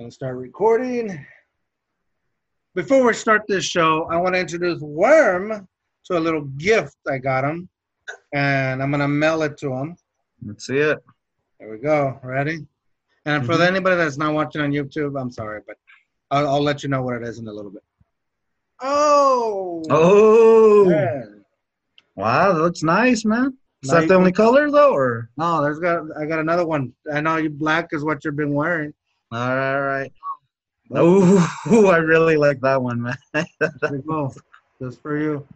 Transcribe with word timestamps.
Gonna 0.00 0.10
start 0.10 0.38
recording. 0.38 1.26
Before 2.74 3.04
we 3.06 3.12
start 3.12 3.42
this 3.46 3.66
show, 3.66 4.04
I 4.10 4.16
want 4.16 4.34
to 4.34 4.40
introduce 4.40 4.80
Worm 4.80 5.68
to 6.06 6.16
a 6.16 6.18
little 6.18 6.40
gift 6.56 6.96
I 7.06 7.18
got 7.18 7.44
him, 7.44 7.68
and 8.32 8.82
I'm 8.82 8.90
gonna 8.90 9.06
mail 9.06 9.42
it 9.42 9.58
to 9.58 9.74
him. 9.74 9.96
Let's 10.42 10.66
see 10.66 10.78
it. 10.78 11.04
There 11.58 11.70
we 11.70 11.76
go. 11.76 12.18
Ready? 12.22 12.66
And 13.26 13.44
for 13.44 13.56
Mhm. 13.56 13.66
anybody 13.66 13.96
that's 13.96 14.16
not 14.16 14.32
watching 14.32 14.62
on 14.62 14.70
YouTube, 14.72 15.20
I'm 15.20 15.30
sorry, 15.30 15.60
but 15.66 15.76
I'll, 16.30 16.48
I'll 16.48 16.62
let 16.62 16.82
you 16.82 16.88
know 16.88 17.02
what 17.02 17.16
it 17.16 17.22
is 17.22 17.38
in 17.38 17.46
a 17.46 17.52
little 17.52 17.70
bit. 17.70 17.82
Oh. 18.80 19.82
Oh, 19.90 20.86
man. 20.86 21.44
wow, 22.16 22.52
that 22.54 22.58
looks 22.62 22.82
nice, 22.82 23.26
man. 23.26 23.54
Is 23.82 23.90
that 23.90 24.08
the 24.08 24.14
only 24.14 24.32
color 24.32 24.70
though, 24.70 24.94
or? 24.94 25.28
No, 25.36 25.60
there's 25.60 25.78
got 25.78 26.04
I 26.16 26.24
got 26.24 26.38
another 26.38 26.64
one. 26.66 26.94
I 27.12 27.20
know 27.20 27.36
you 27.36 27.50
black 27.50 27.88
is 27.92 28.02
what 28.02 28.24
you've 28.24 28.36
been 28.36 28.54
wearing. 28.54 28.94
All 29.32 29.38
right, 29.56 29.74
all 29.74 29.80
right. 29.82 30.12
Oh, 30.92 31.86
I 31.92 31.98
really 31.98 32.36
like 32.36 32.60
that 32.62 32.82
one, 32.82 33.00
man. 33.02 33.16
There 33.34 33.46
you 33.92 34.02
go. 34.06 34.32
Just 34.82 35.00
for 35.02 35.16
you. 35.18 35.46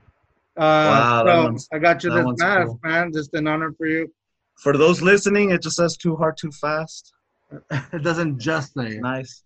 Uh, 0.56 1.24
Wow, 1.24 1.56
so 1.56 1.58
I 1.72 1.78
got 1.80 2.04
you 2.04 2.10
this 2.10 2.26
mask, 2.38 2.66
cool. 2.68 2.80
man, 2.84 3.12
just 3.12 3.34
an 3.34 3.48
honor 3.48 3.72
for 3.76 3.86
you. 3.86 4.12
For 4.56 4.76
those 4.76 5.02
listening, 5.02 5.50
it 5.50 5.60
just 5.62 5.76
says 5.76 5.96
too 5.96 6.14
hard, 6.14 6.36
too 6.36 6.52
fast. 6.52 7.12
It 7.92 8.02
doesn't 8.04 8.38
just 8.38 8.74
say 8.74 8.96
it; 8.96 9.00
Nice. 9.00 9.42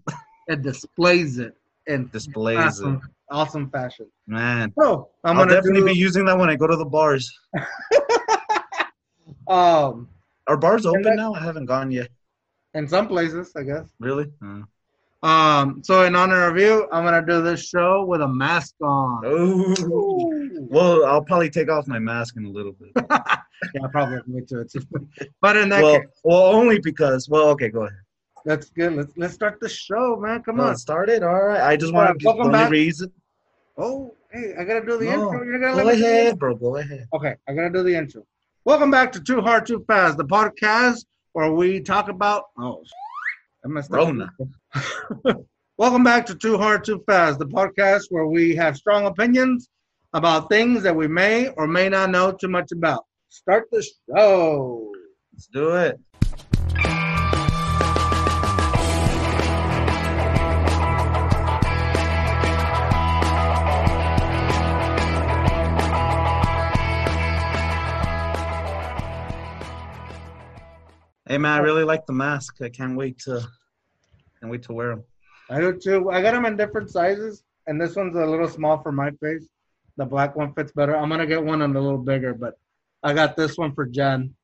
it 0.46 0.62
displays 0.62 1.38
it 1.38 1.54
in 1.86 2.08
Displays 2.08 2.58
awesome, 2.58 2.96
it. 2.96 3.00
awesome 3.30 3.70
fashion. 3.70 4.06
Man, 4.26 4.72
So 4.78 5.08
I'm 5.24 5.36
I'll 5.38 5.44
gonna 5.46 5.54
definitely 5.56 5.80
do, 5.80 5.86
be 5.86 5.94
using 5.98 6.24
that 6.26 6.38
when 6.38 6.50
I 6.50 6.56
go 6.56 6.66
to 6.66 6.76
the 6.76 6.84
bars. 6.84 7.30
um 9.48 10.08
Are 10.46 10.56
bars 10.58 10.84
open 10.86 11.02
that- 11.02 11.16
now? 11.16 11.32
I 11.34 11.40
haven't 11.40 11.66
gone 11.66 11.90
yet. 11.90 12.08
In 12.78 12.88
some 12.88 13.06
places, 13.08 13.52
I 13.56 13.62
guess. 13.64 13.86
Really? 13.98 14.30
Uh, 14.42 14.62
Um, 15.26 15.82
so 15.82 16.04
in 16.04 16.14
honor 16.14 16.42
of 16.48 16.56
you, 16.58 16.86
I'm 16.92 17.02
gonna 17.04 17.26
do 17.26 17.42
this 17.42 17.60
show 17.68 18.04
with 18.04 18.20
a 18.20 18.28
mask 18.28 18.74
on. 18.80 19.22
oh. 19.26 19.74
Ooh. 19.82 20.68
Well, 20.70 21.04
I'll 21.04 21.24
probably 21.30 21.50
take 21.50 21.68
off 21.68 21.88
my 21.88 21.98
mask 21.98 22.36
in 22.36 22.44
a 22.44 22.48
little 22.58 22.72
bit. 22.80 22.90
yeah, 23.74 23.86
probably 23.90 24.18
me 24.28 24.42
too. 24.48 24.60
It's- 24.60 24.86
But 25.40 25.56
in 25.56 25.68
that 25.70 25.82
well, 25.82 25.98
case, 26.00 26.08
well, 26.22 26.42
only 26.60 26.78
because. 26.78 27.28
Well, 27.28 27.48
okay, 27.54 27.68
go 27.68 27.82
ahead. 27.86 27.98
that's 28.44 28.70
good. 28.70 28.92
Let's 28.98 29.12
let's 29.16 29.34
start 29.34 29.58
the 29.60 29.68
show, 29.68 30.16
man. 30.24 30.42
Come 30.44 30.58
Well, 30.58 30.68
on. 30.68 30.76
Start 30.76 31.08
it. 31.10 31.22
All 31.24 31.42
right. 31.50 31.62
I 31.62 31.76
just 31.76 31.92
right, 31.92 32.06
want 32.06 32.20
to 32.20 32.24
welcome 32.26 32.42
the 32.44 32.58
only 32.58 32.58
back. 32.64 32.70
reason. 32.70 33.10
Oh, 33.76 34.14
hey, 34.30 34.54
I 34.58 34.62
gotta 34.64 34.84
do 34.86 34.98
the 34.98 35.06
No, 35.06 35.12
intro. 35.14 35.42
You're 35.44 35.58
gonna 35.58 35.72
Go 35.74 35.82
let 35.82 35.86
me 35.86 35.92
do 35.96 36.02
the 36.02 36.08
ahead, 36.20 36.38
bro. 36.38 36.54
Go 36.54 36.76
ahead. 36.76 37.08
Okay, 37.12 37.34
I 37.48 37.54
gotta 37.54 37.70
do 37.70 37.82
the 37.82 37.94
intro. 37.96 38.22
Welcome 38.64 38.90
back 38.92 39.10
to 39.12 39.20
Too 39.20 39.40
Hard 39.40 39.66
Too 39.66 39.82
Fast, 39.88 40.16
the 40.16 40.24
podcast 40.24 41.04
where 41.38 41.52
we 41.52 41.80
talk 41.80 42.08
about 42.08 42.46
oh, 42.58 42.82
I 43.64 43.68
messed 43.68 43.92
up. 43.92 43.98
Rona. 43.98 44.28
Welcome 45.78 46.02
back 46.02 46.26
to 46.26 46.34
Too 46.34 46.58
Hard 46.58 46.82
Too 46.82 47.00
Fast, 47.06 47.38
the 47.38 47.46
podcast 47.46 48.06
where 48.10 48.26
we 48.26 48.56
have 48.56 48.76
strong 48.76 49.06
opinions 49.06 49.68
about 50.14 50.48
things 50.48 50.82
that 50.82 50.96
we 50.96 51.06
may 51.06 51.46
or 51.50 51.68
may 51.68 51.88
not 51.88 52.10
know 52.10 52.32
too 52.32 52.48
much 52.48 52.72
about. 52.72 53.04
Start 53.28 53.68
the 53.70 53.86
show. 54.08 54.90
Let's 55.32 55.46
do 55.46 55.76
it. 55.76 56.00
Hey 71.28 71.36
man, 71.36 71.52
I 71.52 71.62
really 71.62 71.84
like 71.84 72.06
the 72.06 72.14
mask. 72.14 72.56
I 72.62 72.70
can't 72.70 72.96
wait 72.96 73.18
to 73.20 73.46
can't 74.40 74.50
wait 74.50 74.62
to 74.62 74.72
wear 74.72 74.88
them. 74.88 75.04
I 75.50 75.60
do 75.60 75.78
too. 75.78 76.10
I 76.10 76.22
got 76.22 76.32
them 76.32 76.46
in 76.46 76.56
different 76.56 76.90
sizes, 76.90 77.44
and 77.66 77.78
this 77.78 77.96
one's 77.96 78.16
a 78.16 78.24
little 78.24 78.48
small 78.48 78.82
for 78.82 78.92
my 78.92 79.10
face. 79.22 79.46
The 79.98 80.06
black 80.06 80.36
one 80.36 80.54
fits 80.54 80.72
better. 80.72 80.96
I'm 80.96 81.10
gonna 81.10 81.26
get 81.26 81.44
one 81.44 81.60
on 81.60 81.76
a 81.76 81.80
little 81.80 81.98
bigger, 81.98 82.32
but 82.32 82.54
I 83.02 83.12
got 83.12 83.36
this 83.36 83.58
one 83.58 83.74
for 83.74 83.84
Jen. 83.84 84.34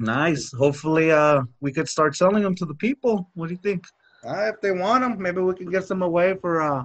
Nice. 0.00 0.52
Hopefully, 0.52 1.12
uh, 1.12 1.42
we 1.60 1.72
could 1.72 1.88
start 1.88 2.16
selling 2.16 2.42
them 2.42 2.56
to 2.56 2.66
the 2.66 2.74
people. 2.74 3.30
What 3.34 3.46
do 3.48 3.54
you 3.54 3.60
think? 3.62 3.84
Uh, 4.26 4.50
if 4.52 4.60
they 4.60 4.72
want 4.72 5.02
them, 5.02 5.22
maybe 5.22 5.40
we 5.40 5.54
can 5.54 5.70
give 5.70 5.84
some 5.84 6.02
away 6.02 6.34
for 6.40 6.60
uh 6.60 6.84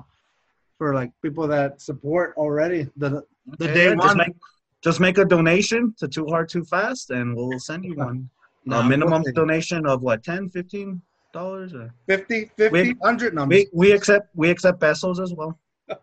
for 0.78 0.94
like 0.94 1.12
people 1.24 1.48
that 1.48 1.82
support 1.82 2.36
already. 2.38 2.88
The 2.96 3.24
the 3.58 3.66
Okay, 3.66 3.74
day 3.74 3.96
just 3.96 4.08
one. 4.08 4.18
make 4.18 4.36
just 4.84 5.00
make 5.00 5.18
a 5.18 5.26
donation 5.26 5.96
to 5.98 6.08
Too 6.08 6.28
Hard 6.28 6.48
Too 6.50 6.64
Fast, 6.64 7.10
and 7.10 7.36
we'll 7.36 7.58
send 7.60 7.84
you 7.86 7.96
one. 7.96 8.30
Nah, 8.66 8.82
a 8.82 8.90
minimum 8.90 9.24
50, 9.24 9.34
donation 9.36 9.86
of 9.88 10.02
what 10.04 10.24
10 10.24 10.50
15 10.50 11.02
dollars 11.34 11.74
or 11.74 11.94
50, 12.08 12.52
50, 12.58 12.72
We- 12.72 12.94
100 13.00 13.34
no, 13.34 13.46
we 13.46 13.68
we 13.74 13.92
accept 13.92 14.30
we 14.36 14.50
accept 14.50 14.80
pesos 14.80 15.20
as 15.20 15.34
well 15.34 15.60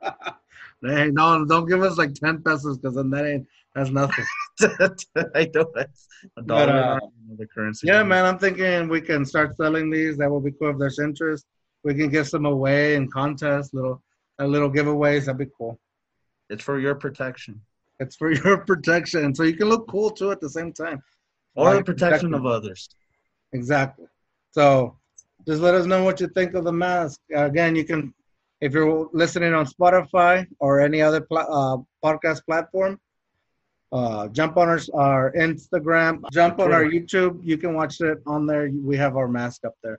Hey, 0.83 1.11
no, 1.11 1.45
don't 1.45 1.69
give 1.69 1.83
us 1.83 1.99
like 1.99 2.15
10 2.15 2.43
pesos 2.43 2.79
because 2.79 2.95
then 2.95 3.11
that 3.11 3.27
ain't, 3.27 3.47
that's 3.75 3.91
nothing. 3.91 4.25
i 5.35 5.49
know 5.55 5.67
that's 5.75 6.07
a 6.37 6.43
dollar 6.43 6.73
uh, 6.73 6.99
the 7.37 7.47
currency 7.47 7.87
yeah, 7.89 8.03
man, 8.03 8.25
I'm 8.25 8.39
thinking 8.39 8.89
we 8.89 9.01
can 9.01 9.25
start 9.25 9.57
selling 9.57 9.91
these. 9.91 10.17
That 10.19 10.31
will 10.31 10.41
be 10.41 10.53
cool 10.53 10.71
if 10.71 10.79
there's 10.79 10.99
interest. 10.99 11.47
We 11.85 11.95
can 11.95 12.09
give 12.11 12.29
some 12.29 12.45
away 12.47 12.95
in 12.97 13.09
contests, 13.11 13.73
little, 13.73 14.03
a 14.39 14.47
little 14.47 14.71
giveaways. 14.71 15.27
That'd 15.27 15.39
be 15.39 15.47
cool. 15.57 15.79
it's 16.51 16.63
for 16.65 16.79
your 16.79 16.95
protection 16.95 17.61
It's 18.01 18.17
for 18.17 18.31
your 18.45 18.59
protection. 18.65 19.35
So 19.35 19.43
you 19.45 19.57
can 19.57 19.69
look 19.69 19.89
cool 19.89 20.11
too 20.11 20.31
at 20.33 20.41
the 20.41 20.51
same 20.51 20.73
time. 20.73 21.03
Or 21.59 21.75
the 21.75 21.85
protection 21.85 22.33
of 22.35 22.47
others 22.47 22.89
Exactly. 23.53 24.07
So 24.51 24.97
just 25.47 25.63
let 25.63 25.75
us 25.75 25.87
know 25.87 26.05
what 26.05 26.21
you 26.21 26.29
think 26.29 26.55
of 26.55 26.65
the 26.65 26.73
mask. 26.73 27.21
Again, 27.35 27.75
you 27.75 27.85
can, 27.85 28.13
if 28.61 28.73
you're 28.75 29.09
listening 29.13 29.55
on 29.55 29.67
Spotify 29.67 30.47
or 30.59 30.81
any 30.81 31.01
other 31.01 31.21
pla- 31.21 31.49
uh, 31.49 31.77
podcast 32.05 32.45
platform, 32.45 33.01
uh, 33.91 34.29
jump 34.29 34.59
on 34.59 34.69
our, 34.69 34.81
our 34.93 35.33
Instagram, 35.33 36.21
jump 36.31 36.61
on 36.61 36.73
our 36.73 36.85
YouTube. 36.85 37.41
You 37.43 37.57
can 37.57 37.73
watch 37.75 38.01
it 38.03 38.19
on 38.27 38.47
there. 38.47 38.71
We 38.71 38.99
have 38.99 39.17
our 39.17 39.29
mask 39.29 39.65
up 39.65 39.75
there. 39.83 39.99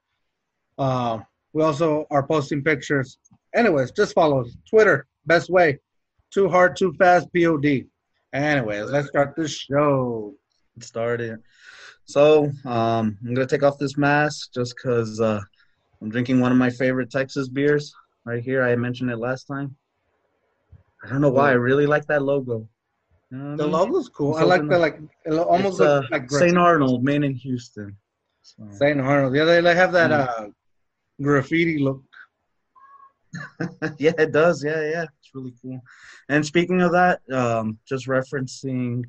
Uh, 0.78 1.20
we 1.54 1.64
also 1.64 2.06
are 2.12 2.26
posting 2.26 2.64
pictures. 2.64 3.18
Anyways, 3.56 3.92
just 3.92 4.14
follow 4.14 4.42
us. 4.42 4.56
Twitter, 4.70 5.08
best 5.26 5.50
way. 5.50 5.80
Too 6.32 6.48
hard, 6.48 6.76
too 6.76 6.94
fast, 6.94 7.28
POD. 7.34 7.86
Anyways, 8.32 8.92
let's 8.92 9.08
start 9.08 9.34
this 9.36 9.52
show. 9.52 10.36
Started 10.84 11.40
so 12.06 12.46
um 12.66 13.18
i'm 13.26 13.34
gonna 13.36 13.46
take 13.46 13.64
off 13.64 13.78
this 13.78 13.98
mask 13.98 14.52
just 14.54 14.76
because 14.76 15.20
uh 15.22 15.40
i'm 16.02 16.10
drinking 16.10 16.40
one 16.40 16.52
of 16.52 16.58
my 16.58 16.70
favorite 16.70 17.12
texas 17.12 17.48
beers 17.50 17.94
right 18.26 18.42
here 18.44 18.64
i 18.64 18.76
mentioned 18.76 19.12
it 19.12 19.18
last 19.18 19.46
time 19.46 19.76
i 21.04 21.10
don't 21.10 21.22
know 21.22 21.30
why 21.30 21.50
i 21.50 21.54
really 21.54 21.86
like 21.86 22.06
that 22.08 22.22
logo 22.24 22.68
You 23.32 23.38
know 23.38 23.54
I 23.54 23.56
The 23.56 23.64
mean? 23.64 23.72
logo's 23.72 24.10
cool. 24.10 24.36
I 24.36 24.44
like 24.44 24.68
the 24.68 24.80
like 24.80 24.98
it 25.26 25.34
almost 25.34 25.80
uh, 25.82 26.02
like 26.12 26.30
St. 26.32 26.58
Arnold, 26.58 27.04
Maine 27.04 27.24
in 27.24 27.36
Houston. 27.36 27.96
So, 28.42 28.64
St. 28.72 29.00
Arnold. 29.00 29.36
Yeah, 29.36 29.46
they, 29.46 29.62
they 29.62 29.76
have 29.76 29.92
that 29.94 30.12
Mm. 30.12 30.28
uh 30.28 30.48
graffiti 31.22 31.78
look. 31.78 32.02
yeah, 34.00 34.14
it 34.18 34.32
does. 34.32 34.64
Yeah, 34.64 34.82
yeah, 34.94 35.06
it's 35.20 35.30
really 35.36 35.54
cool. 35.62 35.80
And 36.30 36.46
speaking 36.46 36.82
of 36.82 36.92
that, 36.94 37.22
um, 37.32 37.78
just 37.88 38.08
referencing 38.08 39.04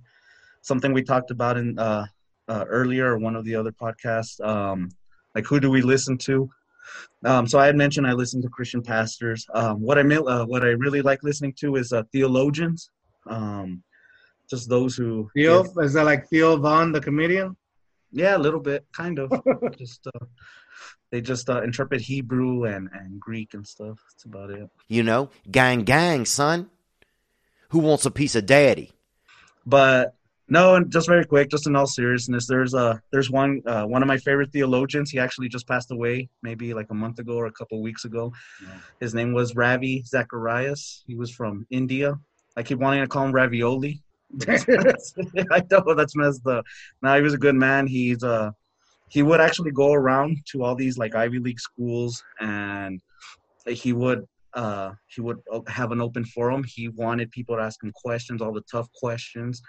something 0.62 0.93
we 0.93 1.03
talked 1.03 1.31
about 1.31 1.56
in 1.56 1.78
uh, 1.78 2.06
uh, 2.48 2.65
earlier 2.69 3.12
or 3.12 3.19
one 3.19 3.37
of 3.37 3.44
the 3.44 3.54
other 3.54 3.72
podcasts, 3.72 4.41
um, 4.44 4.88
like 5.34 5.47
who 5.47 5.60
do 5.60 5.71
we 5.71 5.82
listen 5.82 6.19
to? 6.19 6.50
Um, 7.25 7.47
so 7.47 7.59
I 7.59 7.66
had 7.66 7.76
mentioned 7.76 8.06
I 8.06 8.12
listen 8.12 8.43
to 8.43 8.48
Christian 8.48 8.82
pastors. 8.82 9.47
Um, 9.54 9.81
what 9.81 9.98
I 9.98 10.03
mil- 10.03 10.28
uh, 10.28 10.47
what 10.47 10.62
I 10.62 10.69
really 10.71 11.03
like 11.03 11.22
listening 11.22 11.54
to 11.60 11.76
is 11.76 11.93
uh, 11.93 12.03
theologians, 12.12 12.91
um, 13.28 13.82
just 14.48 14.69
those 14.69 14.97
who 14.97 15.31
Theo, 15.34 15.65
is 15.81 15.93
that 15.93 16.04
like 16.04 16.28
Theo 16.28 16.56
Von, 16.56 16.92
the 16.92 17.00
comedian? 17.00 17.56
Yeah, 18.10 18.37
a 18.37 18.38
little 18.38 18.60
bit, 18.60 18.84
kind 18.92 19.19
of. 19.19 19.31
just 19.78 20.06
uh, 20.06 20.25
they 21.10 21.21
just 21.21 21.48
uh, 21.48 21.62
interpret 21.62 22.00
Hebrew 22.00 22.65
and, 22.65 22.89
and 22.92 23.21
Greek 23.21 23.54
and 23.54 23.66
stuff. 23.66 23.98
That's 24.10 24.24
about 24.24 24.51
it. 24.51 24.68
You 24.89 25.03
know, 25.03 25.30
gang, 25.51 25.84
gang, 25.84 26.24
son. 26.24 26.71
Who 27.71 27.78
wants 27.78 28.04
a 28.06 28.10
piece 28.10 28.34
of 28.34 28.47
daddy? 28.47 28.92
But 29.65 30.15
no, 30.50 30.74
and 30.74 30.91
just 30.91 31.06
very 31.06 31.24
quick, 31.24 31.48
just 31.48 31.68
in 31.68 31.76
all 31.76 31.86
seriousness, 31.86 32.48
there's 32.48 32.74
uh 32.74 32.98
there's 33.12 33.30
one 33.30 33.62
uh, 33.66 33.84
one 33.84 34.02
of 34.02 34.08
my 34.08 34.18
favorite 34.18 34.52
theologians. 34.52 35.08
He 35.10 35.18
actually 35.20 35.48
just 35.48 35.68
passed 35.68 35.92
away, 35.92 36.28
maybe 36.42 36.74
like 36.74 36.88
a 36.91 36.94
month 36.94 37.20
ago 37.20 37.36
or 37.36 37.47
a 37.47 37.52
couple 37.52 37.78
of 37.78 37.82
weeks 37.82 38.04
ago. 38.04 38.32
His 38.98 39.14
name 39.14 39.32
was 39.32 39.54
Ravi 39.54 40.02
Zacharias. 40.04 41.04
He 41.06 41.14
was 41.14 41.30
from 41.30 41.66
India. 41.70 42.18
I 42.56 42.64
keep 42.64 42.80
wanting 42.80 43.00
to 43.00 43.06
call 43.06 43.26
him 43.26 43.32
Ravioli. 43.32 44.02
I 44.48 45.62
know 45.70 45.94
that's 45.94 46.16
messed 46.16 46.47
up. 46.47 46.64
Now 47.00 47.14
he 47.14 47.22
was 47.22 47.34
a 47.34 47.38
good 47.38 47.54
man. 47.54 47.86
He's 47.86 48.24
uh 48.24 48.50
he 49.08 49.22
would 49.22 49.41
actually 49.41 49.70
go 49.70 49.92
around 49.92 50.38
to 50.50 50.64
all 50.64 50.74
these 50.74 50.98
like 50.98 51.14
Ivy 51.14 51.38
League 51.38 51.60
schools 51.60 52.22
and 52.41 53.00
he 53.66 53.92
would 53.92 54.26
uh 54.54 54.91
he 55.06 55.20
would 55.20 55.38
have 55.68 55.92
an 55.92 56.00
open 56.00 56.24
forum. 56.24 56.64
He 56.66 56.88
wanted 56.88 57.30
people 57.30 57.56
to 57.56 57.62
ask 57.62 57.82
him 57.82 57.92
questions, 57.94 58.42
all 58.42 58.53
the 58.53 58.64
tough 58.70 58.88
questions, 58.94 59.62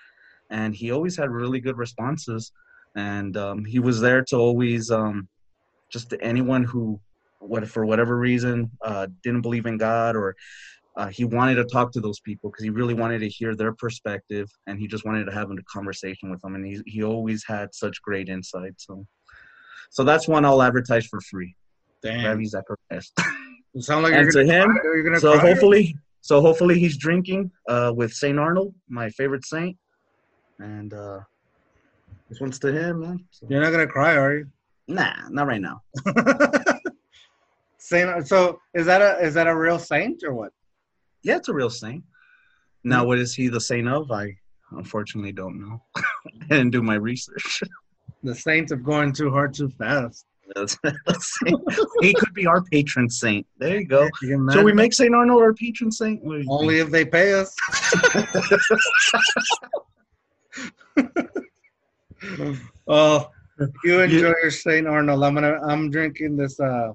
and 0.51 0.75
he 0.75 0.91
always 0.91 1.17
had 1.17 1.31
really 1.31 1.59
good 1.59 1.77
responses. 1.77 2.51
And 2.95 3.35
um, 3.37 3.65
he 3.65 3.79
was 3.79 4.01
there 4.01 4.21
to 4.25 4.35
always 4.35 4.91
um 4.91 5.27
just 5.91 6.09
to 6.11 6.21
anyone 6.21 6.63
who 6.63 6.99
what 7.39 7.67
for 7.67 7.85
whatever 7.85 8.17
reason 8.17 8.69
uh, 8.83 9.07
didn't 9.23 9.41
believe 9.41 9.65
in 9.65 9.77
God 9.77 10.15
or 10.15 10.35
uh, 10.97 11.07
he 11.07 11.23
wanted 11.23 11.55
to 11.55 11.63
talk 11.65 11.91
to 11.93 12.01
those 12.01 12.19
people 12.19 12.49
because 12.49 12.63
he 12.63 12.69
really 12.69 12.93
wanted 12.93 13.19
to 13.19 13.29
hear 13.29 13.55
their 13.55 13.73
perspective 13.73 14.47
and 14.67 14.79
he 14.79 14.87
just 14.87 15.05
wanted 15.05 15.25
to 15.25 15.31
have 15.31 15.49
a 15.49 15.55
conversation 15.71 16.29
with 16.29 16.41
them 16.41 16.55
and 16.55 16.65
he, 16.65 16.81
he 16.85 17.03
always 17.03 17.43
had 17.45 17.73
such 17.73 18.01
great 18.01 18.29
insight 18.29 18.73
so 18.77 19.05
so 19.89 20.03
that's 20.03 20.27
one 20.27 20.45
i'll 20.45 20.61
advertise 20.61 21.05
for 21.05 21.19
free 21.21 21.55
Damn. 22.03 22.25
Ravi 22.25 22.45
Zacharias. 22.45 23.11
You 23.73 23.81
sound 23.81 24.03
like 24.03 24.13
and 24.13 24.29
to 24.33 24.43
him 24.43 24.65
cry. 24.69 24.81
You're 24.83 25.03
gonna 25.03 25.19
so 25.21 25.39
cry? 25.39 25.49
hopefully 25.49 25.95
so 26.19 26.41
hopefully 26.41 26.77
he's 26.77 26.97
drinking 26.97 27.51
uh, 27.69 27.93
with 27.95 28.11
saint 28.11 28.37
arnold 28.37 28.75
my 28.89 29.09
favorite 29.11 29.45
saint 29.45 29.77
and 30.61 30.93
uh, 30.93 31.19
this 32.29 32.39
one's 32.39 32.59
to 32.59 32.71
him 32.71 33.01
man 33.01 33.25
so, 33.31 33.47
You're 33.49 33.61
not 33.61 33.71
gonna 33.71 33.87
cry, 33.87 34.15
are 34.15 34.37
you? 34.37 34.47
nah 34.87 35.13
not 35.29 35.47
right 35.47 35.61
now 35.61 35.81
Saint. 37.77 38.27
So 38.27 38.59
is 38.73 38.85
that 38.85 39.01
a 39.01 39.19
is 39.25 39.33
that 39.33 39.47
a 39.47 39.55
real 39.55 39.79
saint 39.79 40.23
or 40.23 40.33
what? 40.33 40.51
yeah 41.23 41.37
it's 41.37 41.49
a 41.49 41.53
real 41.53 41.69
saint 41.69 42.03
now 42.83 43.03
what 43.05 43.17
is 43.19 43.33
he 43.35 43.47
the 43.47 43.61
saint 43.61 43.87
of 43.87 44.09
i 44.11 44.35
unfortunately 44.71 45.31
don't 45.31 45.59
know 45.59 45.81
i 45.97 46.01
didn't 46.49 46.71
do 46.71 46.81
my 46.81 46.95
research 46.95 47.61
The 48.23 48.35
saints 48.35 48.71
of 48.71 48.83
going 48.83 49.13
too 49.13 49.31
hard 49.31 49.53
too 49.53 49.69
fast. 49.69 50.25
He 52.01 52.13
could 52.13 52.33
be 52.33 52.45
our 52.45 52.61
patron 52.61 53.09
saint. 53.09 53.47
There 53.57 53.79
you 53.79 53.85
go. 53.85 54.09
You 54.21 54.47
So 54.51 54.61
we 54.61 54.73
make 54.73 54.93
Saint 54.93 55.15
Arnold 55.15 55.41
our 55.41 55.53
patron 55.53 55.91
saint. 55.91 56.21
Only 56.49 56.79
if 56.79 56.89
they 56.91 57.05
pay 57.05 57.33
us. 57.33 57.55
oh, 62.87 63.29
you 63.83 63.99
enjoy 63.99 64.33
your 64.41 64.51
Saint 64.51 64.87
Arnold. 64.87 65.23
I'm 65.23 65.33
gonna. 65.35 65.59
I'm 65.63 65.89
drinking 65.89 66.35
this 66.37 66.59
uh, 66.59 66.91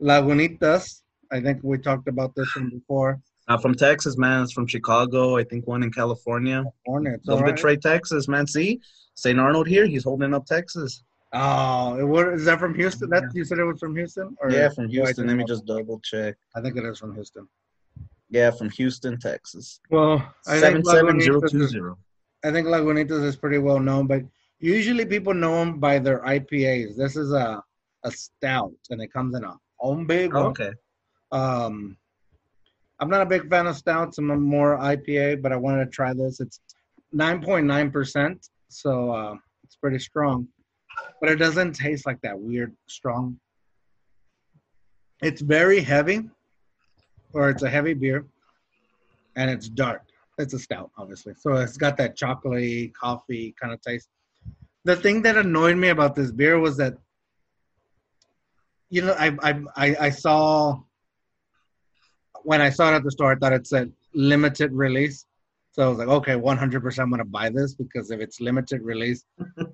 Lagunitas. 0.00 1.02
I 1.30 1.40
think 1.40 1.60
we 1.62 1.78
talked 1.78 2.08
about 2.08 2.34
this 2.34 2.54
one 2.56 2.70
before. 2.70 3.20
Not 3.48 3.62
from 3.62 3.74
Texas, 3.74 4.16
man. 4.16 4.44
It's 4.44 4.52
from 4.52 4.66
Chicago. 4.66 5.36
I 5.36 5.44
think 5.44 5.66
one 5.66 5.82
in 5.82 5.92
California. 5.92 6.62
California. 6.86 7.18
Don't 7.24 7.42
right. 7.42 7.54
betray 7.54 7.76
Texas, 7.76 8.28
man. 8.28 8.46
See, 8.46 8.80
Saint 9.14 9.40
Arnold 9.40 9.66
here. 9.66 9.86
He's 9.86 10.04
holding 10.04 10.32
up 10.34 10.46
Texas. 10.46 11.02
Oh, 11.32 11.98
it 11.98 12.04
was, 12.04 12.40
is 12.40 12.44
that 12.44 12.60
from 12.60 12.74
Houston? 12.74 13.08
That 13.08 13.24
you 13.32 13.44
said 13.44 13.58
it 13.58 13.64
was 13.64 13.80
from 13.80 13.96
Houston? 13.96 14.36
Or 14.40 14.50
Yeah, 14.50 14.68
from 14.68 14.88
Houston. 14.88 15.26
Let 15.26 15.36
me 15.36 15.44
just 15.44 15.64
double 15.64 15.98
check. 16.04 16.36
I 16.54 16.60
think 16.60 16.76
it 16.76 16.84
is 16.84 16.98
from 16.98 17.14
Houston. 17.14 17.48
Yeah, 18.28 18.50
from 18.50 18.70
Houston, 18.70 19.18
Texas. 19.18 19.80
Well, 19.90 20.34
Seven 20.42 20.84
seven 20.84 21.20
zero 21.20 21.40
two 21.40 21.66
zero. 21.66 21.98
I 22.44 22.50
think 22.50 22.66
Lagunitas 22.66 23.24
is 23.24 23.36
pretty 23.36 23.58
well 23.58 23.78
known, 23.78 24.06
but 24.06 24.22
usually 24.58 25.06
people 25.06 25.34
know 25.34 25.58
them 25.58 25.78
by 25.78 25.98
their 25.98 26.20
IPAs. 26.20 26.96
This 26.96 27.16
is 27.16 27.32
a 27.32 27.62
a 28.04 28.10
stout, 28.10 28.72
and 28.90 29.00
it 29.00 29.12
comes 29.12 29.36
in 29.36 29.44
a 29.44 29.54
home 29.76 30.06
big. 30.06 30.34
one. 30.34 30.46
Okay. 30.46 30.72
Um, 31.30 31.96
I'm 33.00 33.08
not 33.08 33.22
a 33.22 33.26
big 33.26 33.48
fan 33.48 33.66
of 33.66 33.76
stouts. 33.76 34.18
I'm 34.18 34.30
a 34.30 34.36
more 34.36 34.78
IPA, 34.78 35.42
but 35.42 35.52
I 35.52 35.56
wanted 35.56 35.84
to 35.86 35.90
try 35.90 36.12
this. 36.12 36.40
It's 36.40 36.60
9.9%, 37.14 38.48
so 38.68 39.10
uh, 39.10 39.36
it's 39.64 39.76
pretty 39.76 39.98
strong, 39.98 40.48
but 41.20 41.30
it 41.30 41.36
doesn't 41.36 41.72
taste 41.72 42.06
like 42.06 42.20
that 42.22 42.38
weird 42.38 42.74
strong. 42.86 43.38
It's 45.20 45.40
very 45.40 45.80
heavy, 45.80 46.28
or 47.32 47.50
it's 47.50 47.62
a 47.62 47.70
heavy 47.70 47.94
beer, 47.94 48.24
and 49.36 49.50
it's 49.50 49.68
dark. 49.68 50.02
It's 50.42 50.54
a 50.54 50.58
stout, 50.58 50.90
obviously, 50.98 51.34
so 51.38 51.54
it's 51.54 51.76
got 51.76 51.96
that 51.98 52.16
chocolatey 52.16 52.92
coffee 52.92 53.54
kind 53.60 53.72
of 53.72 53.80
taste. 53.80 54.08
The 54.84 54.96
thing 54.96 55.22
that 55.22 55.36
annoyed 55.36 55.76
me 55.76 55.88
about 55.88 56.14
this 56.14 56.32
beer 56.32 56.58
was 56.58 56.76
that, 56.78 56.94
you 58.90 59.02
know, 59.02 59.14
I 59.18 59.36
I 59.42 59.60
I, 59.76 59.96
I 60.00 60.10
saw 60.10 60.80
when 62.44 62.60
I 62.60 62.70
saw 62.70 62.92
it 62.92 62.96
at 62.96 63.04
the 63.04 63.10
store, 63.10 63.32
I 63.32 63.36
thought 63.36 63.52
it 63.52 63.66
said 63.66 63.92
limited 64.14 64.72
release. 64.72 65.26
So 65.72 65.84
I 65.84 65.88
was 65.88 65.98
like, 65.98 66.08
okay, 66.08 66.32
100% 66.32 66.98
I'm 66.98 67.08
going 67.08 67.18
to 67.18 67.24
buy 67.24 67.48
this 67.48 67.74
because 67.74 68.10
if 68.10 68.20
it's 68.20 68.40
limited 68.40 68.82
release, 68.82 69.24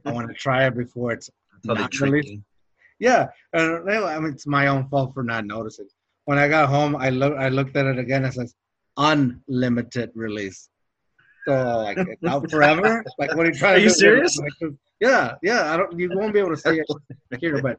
I 0.05 0.13
want 0.13 0.29
to 0.29 0.35
try 0.39 0.67
it 0.67 0.77
before 0.77 1.13
it's 1.13 1.29
not 1.65 1.99
released. 1.99 2.35
Yeah, 3.01 3.27
I 3.55 3.69
mean, 4.19 4.33
it's 4.33 4.47
my 4.47 4.69
own 4.69 4.89
fault 4.89 5.15
for 5.15 5.23
not 5.23 5.45
noticing. 5.45 5.89
When 6.27 6.39
I 6.39 6.47
got 6.49 6.69
home, 6.69 6.95
I 6.95 7.11
look, 7.11 7.37
I 7.37 7.49
looked 7.49 7.77
at 7.77 7.87
it 7.87 7.99
again. 7.99 8.25
It 8.25 8.35
says 8.35 8.55
unlimited 8.99 10.11
release. 10.15 10.69
So 11.47 11.79
like, 11.79 11.99
out 12.27 12.51
forever. 12.51 13.03
Like, 13.19 13.35
what 13.35 13.47
are 13.47 13.51
you 13.51 13.57
trying 13.57 13.75
Are 13.75 13.79
to 13.79 13.83
you 13.85 13.89
do? 13.89 13.95
serious? 13.95 14.39
Like, 14.39 14.73
yeah, 15.01 15.35
yeah. 15.43 15.73
I 15.73 15.77
don't. 15.79 15.99
You 15.99 16.11
won't 16.13 16.35
be 16.35 16.41
able 16.41 16.51
to 16.51 16.57
see 16.57 16.81
it 16.81 17.41
here, 17.41 17.63
but 17.63 17.79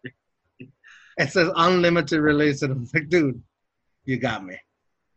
it 1.18 1.30
says 1.30 1.51
unlimited 1.56 2.19
release, 2.21 2.62
and 2.63 2.71
I'm 2.71 2.88
like, 2.94 3.10
dude, 3.10 3.42
you 4.06 4.18
got 4.18 4.44
me. 4.44 4.57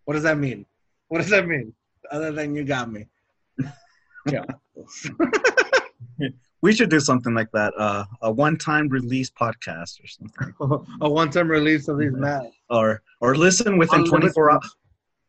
What 0.05 0.15
does 0.15 0.25
that 0.25 0.37
mean? 0.37 0.67
What 1.09 1.19
does 1.19 1.31
that 1.31 1.47
mean? 1.47 1.73
Other 2.11 2.33
than 2.33 2.55
you 2.55 2.65
got 2.65 2.91
me. 2.91 3.07
Yeah. 4.31 4.45
We 6.61 6.73
should 6.73 6.91
do 6.91 7.01
something 7.01 7.35
like 7.35 7.51
that. 7.53 7.73
Uh, 7.77 8.05
a 8.23 8.31
one-time 8.31 8.89
release 8.89 9.29
podcast 9.31 10.03
or 10.03 10.07
something. 10.07 10.55
a 11.01 11.11
one-time 11.11 11.49
release 11.49 11.89
of 11.89 11.99
these 11.99 12.13
masks. 12.13 12.55
or 12.71 13.03
or 13.21 13.35
listen 13.35 13.79
within 13.79 14.01
Unlimited. 14.03 14.33
24 14.35 14.53
hours 14.53 14.77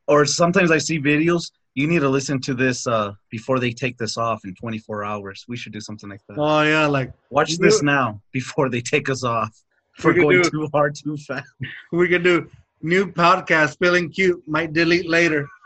or 0.08 0.26
sometimes 0.26 0.72
i 0.72 0.78
see 0.78 1.00
videos 1.00 1.52
you 1.76 1.88
need 1.88 2.00
to 2.00 2.10
listen 2.10 2.40
to 2.40 2.54
this 2.54 2.86
uh 2.88 3.12
before 3.30 3.60
they 3.60 3.72
take 3.72 3.98
this 3.98 4.18
off 4.18 4.46
in 4.46 4.54
24 4.56 5.04
hours. 5.04 5.46
We 5.48 5.58
should 5.58 5.74
do 5.74 5.82
something 5.82 6.10
like 6.10 6.22
that. 6.28 6.38
Oh 6.38 6.62
yeah, 6.62 6.86
like 6.86 7.12
watch 7.30 7.58
this 7.58 7.80
do- 7.80 7.86
now 7.86 8.22
before 8.32 8.70
they 8.70 8.82
take 8.82 9.10
us 9.10 9.24
off 9.24 9.52
for 9.98 10.14
going 10.14 10.42
do- 10.44 10.50
too 10.50 10.70
hard 10.74 10.96
too 10.96 11.18
fast. 11.18 11.48
We 11.92 12.08
could 12.10 12.24
do 12.24 12.50
new 12.82 13.12
podcast 13.12 13.78
feeling 13.80 14.10
cute 14.12 14.42
might 14.48 14.74
delete 14.74 15.10
later. 15.10 15.48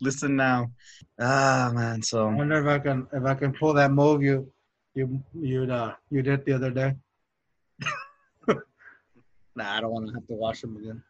Listen 0.00 0.36
now. 0.36 0.70
Ah 1.18 1.70
man 1.74 1.98
i 1.98 2.00
so 2.00 2.28
wonder 2.28 2.60
if 2.60 2.66
i 2.66 2.78
can 2.78 3.06
if 3.12 3.24
i 3.24 3.34
can 3.34 3.52
pull 3.54 3.72
that 3.72 3.90
move 3.90 4.22
you 4.22 4.50
you 4.94 5.20
you 5.34 5.62
uh 5.64 5.94
you 6.10 6.22
did 6.22 6.44
the 6.44 6.52
other 6.52 6.70
day. 6.70 6.94
Nah 9.56 9.76
i 9.76 9.80
don't 9.80 9.90
want 9.90 10.06
to 10.06 10.12
have 10.14 10.26
to 10.28 10.34
watch 10.34 10.60
them 10.60 10.76
again 10.76 11.02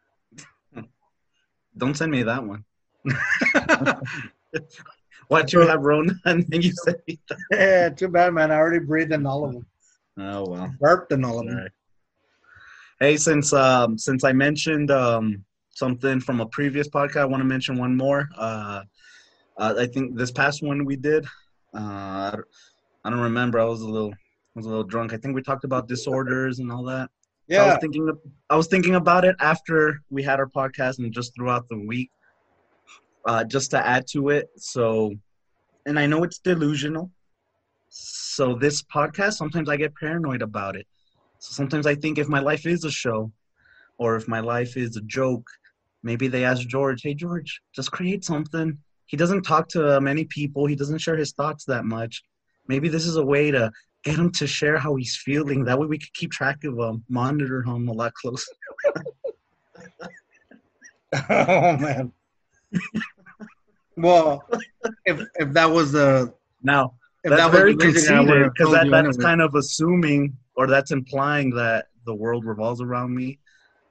don't 1.77 1.95
send 1.95 2.11
me 2.11 2.23
that 2.23 2.43
one 2.43 2.63
what 5.27 5.53
you 5.53 5.59
have 5.59 5.81
rona 5.81 6.13
and 6.25 6.45
then 6.49 6.61
you 6.61 6.71
say 6.83 6.95
yeah 7.51 7.89
too 7.89 8.07
bad 8.07 8.33
man 8.33 8.51
i 8.51 8.55
already 8.55 8.83
breathed 8.83 9.11
in 9.11 9.25
all 9.25 9.45
of 9.45 9.53
them 9.53 9.65
oh 10.19 10.49
well 10.49 10.73
burped 10.79 11.11
in 11.11 11.23
all 11.23 11.39
of 11.39 11.45
them 11.45 11.57
right. 11.57 11.71
Hey, 13.01 13.15
since 13.15 13.53
um, 13.53 13.97
since 13.97 14.25
I 14.25 14.33
mentioned 14.33 14.91
um, 14.91 15.45
something 15.69 16.19
from 16.19 16.41
a 16.41 16.45
previous 16.47 16.89
podcast, 16.89 17.21
I 17.21 17.25
want 17.25 17.39
to 17.39 17.45
mention 17.45 17.77
one 17.77 17.95
more. 17.95 18.27
Uh, 18.35 18.81
uh, 19.57 19.75
I 19.77 19.85
think 19.85 20.17
this 20.17 20.31
past 20.31 20.61
one 20.61 20.83
we 20.83 20.97
did. 20.97 21.25
Uh, 21.73 22.35
I 23.05 23.09
don't 23.09 23.21
remember. 23.21 23.57
I 23.57 23.63
was 23.63 23.79
a 23.79 23.87
little 23.87 24.11
I 24.11 24.55
was 24.55 24.65
a 24.65 24.69
little 24.69 24.83
drunk. 24.83 25.13
I 25.13 25.17
think 25.17 25.33
we 25.33 25.41
talked 25.41 25.63
about 25.63 25.87
disorders 25.87 26.59
and 26.59 26.69
all 26.73 26.83
that. 26.83 27.09
So 27.51 27.63
I 27.63 27.65
was 27.65 27.77
thinking 27.81 28.11
I 28.49 28.55
was 28.55 28.67
thinking 28.67 28.95
about 28.95 29.25
it 29.25 29.35
after 29.39 29.99
we 30.09 30.21
had 30.21 30.39
our 30.39 30.47
podcast 30.47 30.99
and 30.99 31.11
just 31.11 31.33
throughout 31.35 31.67
the 31.69 31.79
week, 31.79 32.11
uh, 33.25 33.43
just 33.43 33.71
to 33.71 33.85
add 33.85 34.05
to 34.11 34.29
it. 34.29 34.49
So, 34.57 35.15
and 35.85 35.99
I 35.99 36.05
know 36.05 36.23
it's 36.23 36.37
delusional. 36.39 37.11
So 37.89 38.55
this 38.55 38.83
podcast, 38.83 39.33
sometimes 39.33 39.67
I 39.67 39.77
get 39.77 39.95
paranoid 39.95 40.43
about 40.43 40.75
it. 40.75 40.85
So 41.39 41.53
sometimes 41.53 41.87
I 41.87 41.95
think 41.95 42.19
if 42.19 42.27
my 42.27 42.39
life 42.39 42.67
is 42.67 42.83
a 42.83 42.91
show, 42.91 43.31
or 43.97 44.15
if 44.15 44.27
my 44.27 44.41
life 44.41 44.77
is 44.77 44.95
a 44.95 45.01
joke, 45.01 45.47
maybe 46.03 46.27
they 46.27 46.45
ask 46.45 46.67
George, 46.67 47.01
"Hey 47.01 47.15
George, 47.15 47.61
just 47.73 47.91
create 47.91 48.23
something." 48.23 48.77
He 49.07 49.17
doesn't 49.17 49.41
talk 49.41 49.69
to 49.69 49.99
many 49.99 50.25
people. 50.25 50.67
He 50.67 50.75
doesn't 50.75 50.99
share 50.99 51.17
his 51.17 51.33
thoughts 51.33 51.65
that 51.65 51.83
much. 51.83 52.21
Maybe 52.67 52.89
this 52.89 53.07
is 53.07 53.15
a 53.15 53.25
way 53.25 53.49
to 53.49 53.71
get 54.03 54.17
him 54.17 54.31
to 54.31 54.47
share 54.47 54.77
how 54.77 54.95
he's 54.95 55.15
feeling. 55.15 55.63
That 55.65 55.79
way 55.79 55.87
we 55.87 55.97
could 55.97 56.13
keep 56.13 56.31
track 56.31 56.63
of 56.63 56.77
him, 56.77 57.03
monitor 57.09 57.61
him 57.61 57.87
a 57.87 57.93
lot 57.93 58.13
closer. 58.13 58.51
oh 61.29 61.75
man 61.77 62.11
well 64.01 64.47
if 65.05 65.21
if 65.35 65.53
that 65.53 65.69
was 65.69 65.91
the 65.91 66.33
Now 66.63 66.93
if 67.23 67.31
that's 67.31 67.43
that 67.43 67.51
very 67.51 67.75
conceited 67.75 68.51
because 68.53 68.71
that, 68.71 68.89
that's 68.89 69.17
anyway. 69.17 69.23
kind 69.23 69.41
of 69.41 69.55
assuming 69.55 70.37
or 70.55 70.67
that's 70.67 70.91
implying 70.91 71.49
that 71.51 71.87
the 72.05 72.15
world 72.15 72.45
revolves 72.45 72.81
around 72.81 73.13
me. 73.13 73.39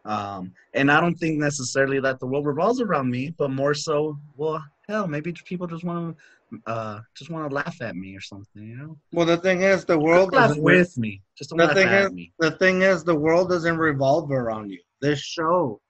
Um, 0.04 0.52
and 0.72 0.90
I 0.90 1.00
don't 1.00 1.14
think 1.14 1.38
necessarily 1.38 2.00
that 2.00 2.20
the 2.20 2.26
world 2.26 2.46
revolves 2.46 2.80
around 2.80 3.10
me, 3.10 3.34
but 3.36 3.50
more 3.50 3.74
so, 3.74 4.18
well, 4.36 4.64
hell, 4.88 5.06
maybe 5.06 5.34
people 5.44 5.66
just 5.66 5.84
want 5.84 6.16
to 6.16 6.22
uh, 6.66 7.00
just 7.16 7.30
want 7.30 7.48
to 7.48 7.54
laugh 7.54 7.76
at 7.82 7.94
me 7.96 8.16
or 8.16 8.20
something, 8.20 8.62
you 8.62 8.76
know? 8.76 8.98
well 9.12 9.26
the 9.26 9.36
thing 9.36 9.62
is 9.62 9.84
the 9.84 9.98
world 9.98 10.32
laugh 10.32 10.48
doesn't 10.48 10.62
with 10.62 10.96
me, 10.98 11.20
just 11.36 11.50
don't 11.50 11.58
The 11.58 11.66
laugh 11.66 11.74
thing 11.76 11.88
at 11.88 12.04
is- 12.06 12.12
me. 12.12 12.32
the 12.38 12.52
thing 12.52 12.82
is 12.82 13.04
the 13.04 13.14
world 13.14 13.48
doesn't 13.50 13.76
revolve 13.78 14.30
around 14.30 14.70
you 14.70 14.80
this 15.00 15.20
show 15.20 15.80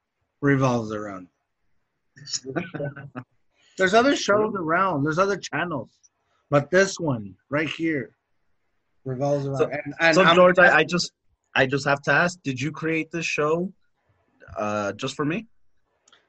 revolves 0.41 0.93
around 0.93 1.29
you. 2.45 2.55
there's 3.79 3.95
other 3.95 4.17
shows 4.17 4.55
around 4.57 5.05
there's 5.05 5.19
other 5.19 5.37
channels 5.37 5.91
but 6.51 6.71
this 6.71 6.99
one 6.99 7.35
right 7.51 7.69
here 7.69 8.11
revolves 9.05 9.47
around 9.47 9.59
So- 9.59 9.69
and, 9.71 9.95
and 10.01 10.15
So 10.15 10.23
I'm- 10.25 10.35
George, 10.35 10.59
I, 10.59 10.79
I 10.79 10.85
just 10.85 11.13
I 11.55 11.67
just 11.67 11.87
have 11.89 12.03
to 12.03 12.13
ask: 12.13 12.41
Did 12.43 12.61
you 12.61 12.71
create 12.71 13.11
this 13.11 13.25
show 13.27 13.73
uh, 14.57 14.93
just 14.93 15.17
for 15.17 15.25
me? 15.25 15.47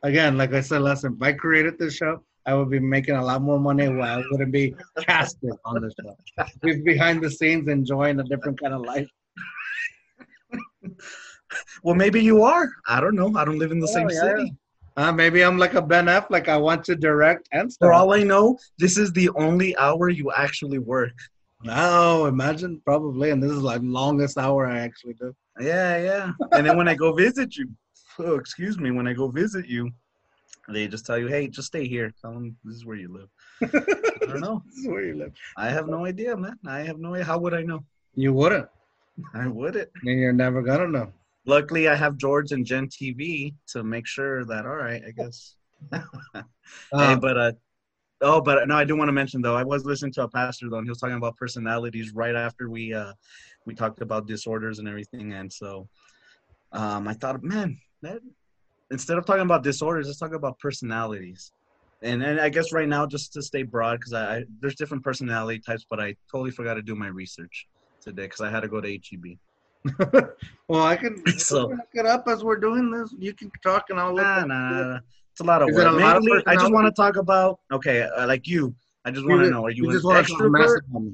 Again, 0.01 0.38
like 0.38 0.53
I 0.53 0.62
said 0.62 0.81
last 0.81 1.01
time, 1.01 1.17
I 1.21 1.33
created 1.33 1.77
this 1.77 1.95
show, 1.98 2.24
I 2.50 2.56
would 2.56 2.72
be 2.72 2.79
making 2.79 3.15
a 3.15 3.24
lot 3.24 3.44
more 3.44 3.60
money 3.60 3.88
while 3.89 4.20
I 4.20 4.24
wouldn't 4.32 4.51
be 4.51 4.74
casted 5.01 5.51
on 5.65 5.82
the 5.84 5.91
show. 6.01 6.46
Be 6.63 6.82
behind 6.82 7.22
the 7.24 7.29
scenes 7.29 7.68
enjoying 7.68 8.20
a 8.20 8.24
different 8.24 8.60
kind 8.60 8.74
of 8.74 8.82
life. 8.82 9.08
Well, 11.84 11.94
maybe 11.96 12.22
you 12.24 12.41
are. 12.44 12.68
I 12.88 13.00
don't 13.01 13.15
know. 13.15 13.36
I 13.38 13.46
don't 13.46 13.60
live 13.60 13.72
in 13.72 13.79
the 13.79 13.88
Oh, 13.88 13.94
same 13.94 14.10
yeah. 14.10 14.22
city. 14.22 14.53
Uh, 14.98 15.12
maybe 15.12 15.44
I'm 15.44 15.60
like 15.60 15.75
a 15.75 15.82
Ben 15.82 16.08
Affleck. 16.08 16.48
I 16.48 16.58
want 16.58 16.84
to 16.86 16.96
direct 16.96 17.48
and 17.51 17.72
For 17.77 17.94
all 17.94 18.13
I 18.13 18.24
know, 18.24 18.58
this 18.79 18.98
is 18.98 19.12
the 19.13 19.29
only 19.36 19.77
hour 19.77 20.10
you 20.10 20.32
actually 20.32 20.79
work. 20.79 21.13
No, 21.63 22.25
imagine 22.25 22.82
probably, 22.84 23.29
and 23.29 23.44
this 23.44 23.51
is 23.51 23.62
like 23.62 23.82
longest 23.84 24.38
hour 24.39 24.65
I 24.65 24.79
actually 24.79 25.13
do. 25.13 25.36
Yeah, 25.60 25.98
yeah. 26.10 26.32
And 26.53 26.65
then 26.65 26.77
when 26.77 26.88
I 26.88 26.96
go 26.96 27.13
visit 27.13 27.56
you, 27.58 27.70
oh, 28.20 28.36
excuse 28.44 28.79
me, 28.79 28.89
when 28.91 29.08
I 29.08 29.13
go 29.13 29.27
visit 29.27 29.68
you, 29.68 29.91
they 30.72 30.88
just 30.88 31.06
tell 31.06 31.18
you, 31.18 31.28
hey, 31.28 31.48
just 31.48 31.68
stay 31.68 31.88
here. 31.88 32.12
Tell 32.22 32.34
them 32.34 32.56
this 32.64 32.76
is 32.76 32.86
where 32.86 32.98
you 32.98 33.12
live. 33.12 33.30
I 34.22 34.26
don't 34.26 34.42
know. 34.42 34.64
This 34.68 34.80
is 34.80 34.88
where 34.88 35.04
you 35.04 35.16
live. 35.16 35.34
I 35.58 35.70
have 35.70 35.88
no 35.88 36.06
idea, 36.06 36.36
man. 36.36 36.58
I 36.66 36.80
have 36.80 37.00
no 37.00 37.14
idea. 37.14 37.26
How 37.26 37.40
would 37.40 37.54
I 37.54 37.62
know? 37.64 37.84
You 38.16 38.34
wouldn't, 38.34 38.68
I 39.34 39.48
wouldn't. 39.48 39.90
and 40.04 40.20
you're 40.20 40.34
never 40.34 40.62
gonna 40.62 40.88
know. 40.88 41.12
Luckily, 41.46 41.88
I 41.88 41.96
have 41.96 42.18
George 42.18 42.52
and 42.52 42.66
Gen 42.66 42.88
TV 42.88 43.54
to 43.68 43.84
make 43.84 44.06
sure 44.06 44.46
that, 44.46 44.66
all 44.66 44.76
right, 44.76 45.02
I 45.08 45.12
guess. 45.12 45.56
hey, 45.92 46.42
Uh, 46.94 47.16
but, 47.16 47.38
uh, 47.38 47.52
oh, 48.22 48.42
but 48.42 48.68
no, 48.68 48.76
I 48.76 48.84
do 48.84 48.96
want 48.96 49.08
to 49.08 49.14
mention, 49.14 49.42
though, 49.42 49.56
I 49.56 49.64
was 49.64 49.86
listening 49.86 50.12
to 50.14 50.24
a 50.24 50.28
pastor, 50.30 50.70
though, 50.70 50.78
and 50.78 50.86
he 50.86 50.90
was 50.90 51.00
talking 51.00 51.16
about 51.16 51.38
personalities 51.38 52.14
right 52.14 52.36
after 52.36 52.70
we, 52.70 52.94
uh, 52.94 53.14
we 53.66 53.74
talked 53.74 54.02
about 54.02 54.28
disorders 54.28 54.80
and 54.80 54.88
everything. 54.88 55.34
And 55.34 55.52
so 55.52 55.88
um, 56.72 57.08
I 57.08 57.14
thought, 57.14 57.42
man, 57.42 57.80
that, 58.02 58.20
instead 58.91 59.17
of 59.17 59.25
talking 59.25 59.43
about 59.43 59.63
disorders, 59.63 60.08
let's 60.08 60.19
talk 60.19 60.34
about 60.34 60.60
personalities. 60.60 61.51
And, 62.01 62.24
and 62.24 62.39
I 62.39 62.50
guess 62.50 62.72
right 62.72 62.88
now, 62.88 63.05
just 63.05 63.34
to 63.34 63.41
stay 63.41 63.63
broad, 63.63 64.00
because 64.00 64.13
I, 64.13 64.38
I 64.38 64.43
there's 64.62 64.75
different 64.75 65.03
personality 65.03 65.60
types, 65.60 65.86
but 65.89 66.00
I 66.00 66.15
totally 66.31 66.51
forgot 66.51 66.75
to 66.75 66.81
do 66.81 66.96
my 66.96 67.08
research 67.08 67.67
today 68.01 68.24
because 68.24 68.41
I 68.41 68.50
had 68.50 68.62
to 68.62 68.69
go 68.69 68.79
to 68.79 68.88
HEB. 68.89 69.38
well, 70.69 70.84
I 70.84 70.96
can 70.96 71.22
So- 71.38 71.67
look 71.67 71.79
it 71.93 72.05
up 72.05 72.24
as 72.27 72.43
we're 72.43 72.60
doing 72.60 72.89
this. 72.91 73.13
You 73.17 73.34
can 73.34 73.51
talk, 73.63 73.86
and 73.89 74.00
I'll 74.00 74.13
look. 74.13 74.24
Nah, 74.24 74.46
nah, 74.46 74.69
it. 74.69 74.72
nah, 74.72 74.84
nah. 74.93 75.00
It's 75.31 75.41
a 75.41 75.43
lot 75.43 75.62
of 75.62 75.69
Is 75.69 75.77
it 75.77 75.84
work. 75.84 75.88
a 75.93 75.98
lot 75.98 76.17
of 76.17 76.24
Mainly, 76.24 76.43
I 76.48 76.55
just 76.55 76.72
want 76.72 76.88
to 76.88 76.91
talk 76.91 77.15
about 77.17 77.60
okay, 77.72 78.01
uh, 78.03 78.27
like 78.27 78.48
you. 78.48 78.75
I 79.05 79.12
just 79.12 79.25
want 79.25 79.43
to 79.43 79.50
know: 79.50 79.65
Are 79.65 79.69
you, 79.69 79.84
you 79.84 79.89
an 79.89 79.96
just 79.96 80.05
want 80.05 80.25
to 80.25 80.34
talk 80.34 80.51
mess 80.51 80.75
about 80.89 81.01
me? 81.01 81.13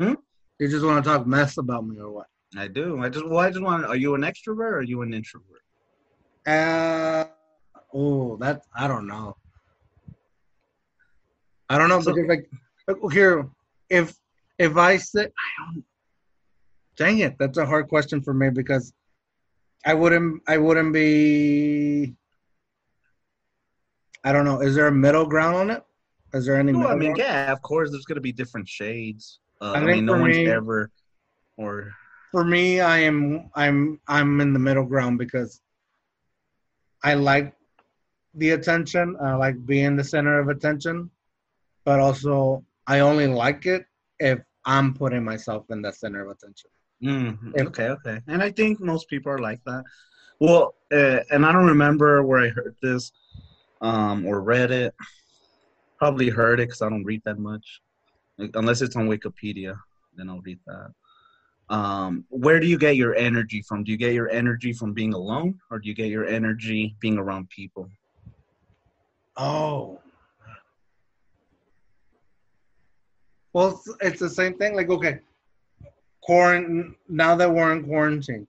Hmm? 0.00 0.14
You 0.58 0.68
just 0.68 0.84
want 0.84 1.04
to 1.04 1.10
talk 1.10 1.26
mess 1.26 1.58
about 1.58 1.86
me 1.86 1.98
or 1.98 2.10
what? 2.10 2.26
I 2.56 2.68
do. 2.68 3.02
I 3.02 3.08
just. 3.08 3.26
Well, 3.26 3.38
I 3.38 3.50
just 3.50 3.62
want. 3.62 3.84
Are 3.84 3.96
you 3.96 4.14
an 4.14 4.22
extrovert 4.22 4.58
or 4.58 4.78
are 4.78 4.82
you 4.82 5.02
an 5.02 5.14
introvert? 5.14 5.62
Uh, 6.46 7.24
oh, 7.92 8.36
that 8.36 8.62
I 8.74 8.86
don't 8.86 9.06
know. 9.06 9.36
I 11.68 11.78
don't 11.78 11.88
know 11.88 12.00
So- 12.00 12.12
because 12.14 12.28
like 12.28 12.48
look, 12.86 13.12
here, 13.12 13.48
if 13.90 14.14
if 14.58 14.76
I 14.76 14.96
say 14.96 15.22
I 15.24 15.64
don't, 15.72 15.84
dang 16.96 17.18
it, 17.18 17.36
that's 17.38 17.58
a 17.58 17.66
hard 17.66 17.88
question 17.88 18.22
for 18.22 18.32
me 18.32 18.50
because 18.50 18.92
I 19.84 19.94
wouldn't 19.94 20.42
I 20.46 20.58
wouldn't 20.58 20.92
be. 20.92 22.14
I 24.24 24.32
don't 24.32 24.44
know. 24.44 24.60
Is 24.60 24.74
there 24.74 24.88
a 24.88 24.92
middle 24.92 25.26
ground 25.26 25.56
on 25.56 25.70
it? 25.70 25.84
Is 26.32 26.46
there 26.46 26.56
any? 26.56 26.72
No, 26.72 26.88
I 26.88 26.94
mean, 26.94 27.14
ground? 27.14 27.18
yeah, 27.18 27.52
of 27.52 27.62
course. 27.62 27.90
There's 27.90 28.04
gonna 28.04 28.20
be 28.20 28.32
different 28.32 28.68
shades. 28.68 29.40
Uh, 29.60 29.72
I 29.72 29.78
I, 29.78 29.84
mean, 29.84 30.04
no 30.06 30.18
one's 30.18 30.36
me- 30.36 30.46
ever. 30.46 30.90
Or 31.56 31.90
for 32.32 32.44
me 32.44 32.80
i 32.80 32.98
am 32.98 33.48
i'm 33.54 34.00
i'm 34.08 34.40
in 34.40 34.52
the 34.52 34.58
middle 34.58 34.84
ground 34.84 35.16
because 35.16 35.60
i 37.10 37.12
like 37.14 37.48
the 38.42 38.50
attention 38.58 39.16
i 39.28 39.32
like 39.44 39.58
being 39.72 39.94
the 39.96 40.04
center 40.14 40.34
of 40.42 40.48
attention 40.56 41.10
but 41.88 41.98
also 42.06 42.34
i 42.86 42.96
only 43.08 43.26
like 43.44 43.62
it 43.74 43.84
if 44.30 44.38
i'm 44.74 44.88
putting 45.02 45.24
myself 45.32 45.62
in 45.74 45.80
the 45.86 45.92
center 46.02 46.20
of 46.24 46.30
attention 46.36 46.70
Mhm, 47.02 47.52
If- 47.54 47.66
okay, 47.68 47.88
okay. 47.96 48.18
And 48.26 48.40
I 48.42 48.50
think 48.58 48.80
most 48.80 49.04
people 49.12 49.30
are 49.30 49.44
like 49.48 49.60
that. 49.66 49.84
Well, 50.40 50.64
uh, 50.90 51.20
and 51.30 51.44
I 51.44 51.52
don't 51.52 51.66
remember 51.76 52.22
where 52.28 52.40
I 52.46 52.48
heard 52.48 52.74
this, 52.80 53.12
um, 53.82 54.24
or 54.26 54.40
read 54.40 54.70
it. 54.70 54.94
Probably 55.98 56.30
heard 56.30 56.58
it 56.60 56.68
because 56.68 56.80
I 56.80 56.88
don't 56.88 57.04
read 57.04 57.22
that 57.26 57.38
much, 57.38 57.66
Like, 58.38 58.52
unless 58.54 58.80
it's 58.80 58.96
on 58.96 59.08
Wikipedia. 59.14 59.72
Then 60.16 60.30
I'll 60.30 60.40
read 60.40 60.60
that. 60.66 60.88
Um, 61.68 62.24
where 62.28 62.60
do 62.60 62.66
you 62.66 62.78
get 62.78 62.96
your 62.96 63.14
energy 63.16 63.62
from? 63.62 63.82
Do 63.82 63.90
you 63.90 63.96
get 63.96 64.14
your 64.14 64.30
energy 64.30 64.72
from 64.72 64.92
being 64.92 65.14
alone, 65.14 65.58
or 65.70 65.78
do 65.78 65.88
you 65.88 65.94
get 65.94 66.08
your 66.08 66.26
energy 66.26 66.96
being 67.00 67.18
around 67.18 67.48
people? 67.50 67.90
oh 69.36 70.00
well 73.52 73.80
it's, 74.00 74.20
the 74.20 74.30
same 74.30 74.56
thing 74.56 74.74
like 74.74 74.88
okay 74.88 75.18
quarantine 76.22 76.94
now 77.08 77.36
that 77.36 77.50
we're 77.50 77.72
in 77.72 77.84
quarantine 77.84 78.46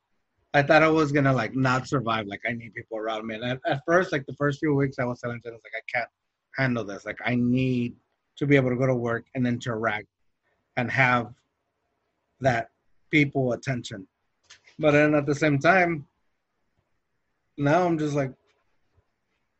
I 0.53 0.63
thought 0.63 0.81
I 0.81 0.87
was 0.87 1.11
gonna 1.11 1.33
like 1.33 1.55
not 1.55 1.87
survive. 1.87 2.25
Like 2.25 2.41
I 2.47 2.53
need 2.53 2.73
people 2.73 2.97
around 2.97 3.27
me. 3.27 3.35
And 3.35 3.43
at, 3.43 3.59
at 3.67 3.81
first, 3.85 4.11
like 4.11 4.25
the 4.25 4.33
first 4.33 4.59
few 4.59 4.73
weeks, 4.73 4.97
I 4.97 5.03
was 5.03 5.19
telling 5.19 5.39
Dennis 5.41 5.61
like 5.63 5.73
I 5.75 5.85
can't 5.93 6.09
handle 6.55 6.83
this. 6.83 7.05
Like 7.05 7.19
I 7.23 7.35
need 7.35 7.95
to 8.37 8.47
be 8.47 8.55
able 8.55 8.71
to 8.71 8.75
go 8.75 8.87
to 8.87 8.95
work 8.95 9.25
and 9.35 9.45
interact 9.45 10.07
and 10.77 10.89
have 10.89 11.31
that 12.39 12.69
people 13.11 13.53
attention. 13.53 14.07
But 14.79 14.91
then 14.91 15.15
at 15.15 15.25
the 15.25 15.35
same 15.35 15.59
time, 15.59 16.05
now 17.57 17.85
I'm 17.85 17.97
just 17.97 18.15
like, 18.15 18.31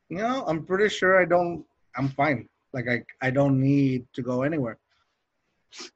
you 0.09 0.17
know, 0.17 0.43
I'm 0.47 0.63
pretty 0.65 0.89
sure 0.89 1.21
I 1.21 1.25
don't. 1.25 1.65
I'm 1.95 2.09
fine. 2.09 2.47
Like 2.73 2.87
I 2.87 3.03
I 3.21 3.31
don't 3.31 3.59
need 3.59 4.05
to 4.13 4.21
go 4.21 4.43
anywhere. 4.43 4.77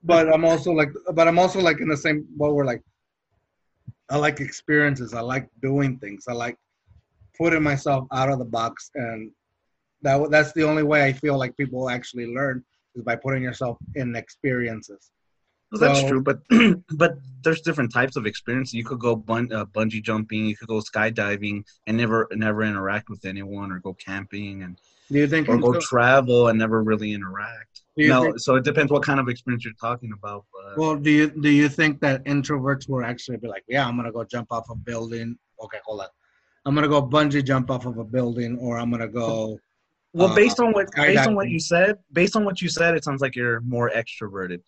But 0.04 0.34
I'm 0.34 0.44
also 0.44 0.72
like, 0.72 0.92
but 1.14 1.28
I'm 1.28 1.40
also 1.40 1.60
like 1.60 1.80
in 1.80 1.88
the 1.88 1.98
same. 1.98 2.28
Well, 2.38 2.54
we're 2.54 2.66
like. 2.66 2.82
I 4.10 4.18
like 4.18 4.42
experiences. 4.42 5.14
I 5.14 5.22
like 5.22 5.48
doing 5.62 5.98
things. 5.98 6.26
I 6.28 6.34
like 6.34 6.58
putting 7.38 7.64
myself 7.64 8.08
out 8.12 8.30
of 8.30 8.40
the 8.40 8.46
box, 8.46 8.92
and 8.96 9.32
that 10.02 10.30
that's 10.30 10.52
the 10.52 10.64
only 10.64 10.84
way 10.84 11.06
I 11.06 11.14
feel 11.14 11.38
like 11.38 11.56
people 11.56 11.90
actually 11.90 12.28
learn 12.28 12.62
is 12.96 13.04
by 13.04 13.16
putting 13.16 13.42
yourself 13.42 13.78
in 13.96 14.16
experiences. 14.18 15.12
Well, 15.72 15.80
that's 15.80 16.02
So- 16.02 16.10
true, 16.10 16.22
but 16.22 16.42
but 16.98 17.18
there's 17.44 17.62
different 17.62 17.92
types 17.94 18.16
of 18.18 18.26
experience. 18.26 18.74
You 18.74 18.84
could 18.84 19.00
go 19.00 19.16
bun- 19.16 19.52
uh, 19.54 19.66
bungee 19.66 20.04
jumping, 20.04 20.46
you 20.46 20.56
could 20.56 20.68
go 20.68 20.80
skydiving, 20.82 21.64
and 21.88 21.98
never 21.98 22.28
never 22.34 22.64
interact 22.64 23.10
with 23.10 23.26
anyone, 23.26 23.72
or 23.72 23.80
go 23.80 23.94
camping, 23.94 24.64
and 24.64 24.78
Do 25.10 25.18
you 25.20 25.28
think? 25.28 25.48
or 25.48 25.58
go 25.58 25.68
intro- 25.68 25.82
travel 25.82 26.48
and 26.50 26.60
never 26.60 26.84
really 26.84 27.14
interact. 27.14 27.82
No, 27.98 28.24
think- 28.24 28.40
so 28.40 28.56
it 28.56 28.64
depends 28.64 28.92
what 28.92 29.04
kind 29.04 29.20
of 29.20 29.30
experience 29.30 29.64
you're 29.64 29.74
talking 29.80 30.12
about. 30.14 30.46
But 30.54 30.78
well, 30.78 30.96
do 30.98 31.10
you 31.10 31.28
do 31.30 31.50
you 31.50 31.70
think 31.70 32.02
that 32.02 32.24
introverts 32.26 32.90
will 32.90 33.04
actually 33.06 33.38
be 33.38 33.48
like, 33.48 33.64
yeah, 33.68 33.88
I'm 33.88 33.96
gonna 33.96 34.12
go 34.12 34.24
jump 34.26 34.52
off 34.52 34.70
a 34.70 34.76
building? 34.76 35.38
Okay, 35.64 35.80
hold 35.86 36.02
on. 36.02 36.08
I'm 36.66 36.76
gonna 36.76 36.88
go 36.90 37.02
bungee 37.02 37.44
jump 37.46 37.72
off 37.72 37.86
of 37.86 37.98
a 37.98 38.04
building, 38.04 38.58
or 38.60 38.78
I'm 38.78 38.92
gonna 38.92 39.08
go. 39.08 39.58
well, 40.14 40.30
uh, 40.32 40.36
based 40.36 40.60
on 40.60 40.74
what 40.74 40.90
based 40.96 41.26
on 41.28 41.36
what 41.36 41.50
you 41.50 41.60
said, 41.60 41.98
based 42.12 42.36
on 42.36 42.44
what 42.44 42.62
you 42.62 42.68
said, 42.70 42.94
it 42.96 43.04
sounds 43.06 43.22
like 43.22 43.36
you're 43.38 43.62
more 43.62 43.90
extroverted. 43.90 44.62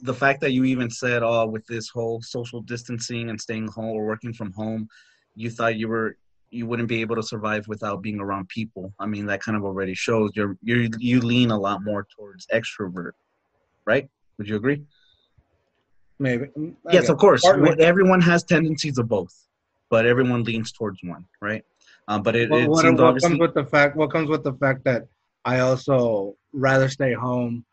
The 0.00 0.14
fact 0.14 0.40
that 0.40 0.52
you 0.52 0.64
even 0.64 0.90
said, 0.90 1.22
"Oh, 1.22 1.46
with 1.46 1.66
this 1.66 1.88
whole 1.88 2.20
social 2.22 2.60
distancing 2.60 3.30
and 3.30 3.40
staying 3.40 3.68
home 3.68 3.96
or 3.96 4.06
working 4.06 4.32
from 4.32 4.52
home," 4.52 4.88
you 5.34 5.50
thought 5.50 5.76
you 5.76 5.88
were 5.88 6.16
you 6.50 6.66
wouldn't 6.66 6.88
be 6.88 7.00
able 7.00 7.16
to 7.16 7.22
survive 7.22 7.68
without 7.68 8.02
being 8.02 8.20
around 8.20 8.48
people. 8.48 8.92
I 8.98 9.06
mean, 9.06 9.26
that 9.26 9.42
kind 9.42 9.56
of 9.56 9.64
already 9.64 9.94
shows 9.94 10.30
you're 10.34 10.56
you 10.62 10.90
you 10.98 11.20
lean 11.20 11.50
a 11.50 11.58
lot 11.58 11.84
more 11.84 12.06
towards 12.16 12.46
extrovert, 12.52 13.12
right? 13.86 14.08
Would 14.38 14.48
you 14.48 14.56
agree? 14.56 14.82
Maybe. 16.18 16.46
I 16.56 16.92
yes, 16.92 17.08
of 17.08 17.18
course. 17.18 17.42
Partly. 17.42 17.80
Everyone 17.80 18.20
has 18.20 18.42
tendencies 18.44 18.98
of 18.98 19.08
both, 19.08 19.34
but 19.90 20.06
everyone 20.06 20.42
leans 20.42 20.72
towards 20.72 20.98
one, 21.02 21.24
right? 21.40 21.64
Um, 22.08 22.22
but 22.22 22.34
it, 22.34 22.50
What, 22.50 22.60
it 22.60 22.68
what, 22.68 22.98
what 22.98 23.22
comes 23.22 23.38
with 23.38 23.54
the 23.54 23.64
fact? 23.64 23.96
What 23.96 24.10
comes 24.10 24.28
with 24.28 24.42
the 24.42 24.54
fact 24.54 24.84
that 24.84 25.06
I 25.44 25.60
also 25.60 26.36
rather 26.52 26.88
stay 26.88 27.12
home 27.12 27.64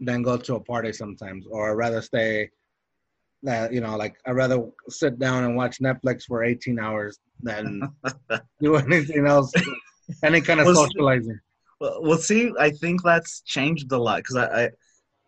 than 0.00 0.22
go 0.22 0.36
to 0.36 0.56
a 0.56 0.60
party 0.60 0.92
sometimes, 0.92 1.46
or 1.50 1.70
I 1.70 1.72
rather 1.72 2.02
stay. 2.02 2.50
That 3.42 3.74
you 3.74 3.82
know, 3.82 3.96
like 3.96 4.16
I 4.26 4.30
rather 4.30 4.64
sit 4.88 5.18
down 5.18 5.44
and 5.44 5.54
watch 5.54 5.78
Netflix 5.78 6.24
for 6.24 6.42
18 6.44 6.78
hours 6.78 7.18
than 7.42 7.82
do 8.60 8.76
anything 8.76 9.26
else, 9.26 9.52
any 10.22 10.40
kind 10.40 10.60
of 10.60 10.66
Well, 10.66 10.76
socializing. 10.76 11.38
Well, 11.80 12.02
well, 12.02 12.18
see, 12.18 12.52
I 12.58 12.70
think 12.70 13.02
that's 13.02 13.42
changed 13.42 13.92
a 13.92 13.98
lot 13.98 14.18
because 14.18 14.36
I, 14.36 14.64
I, 14.64 14.70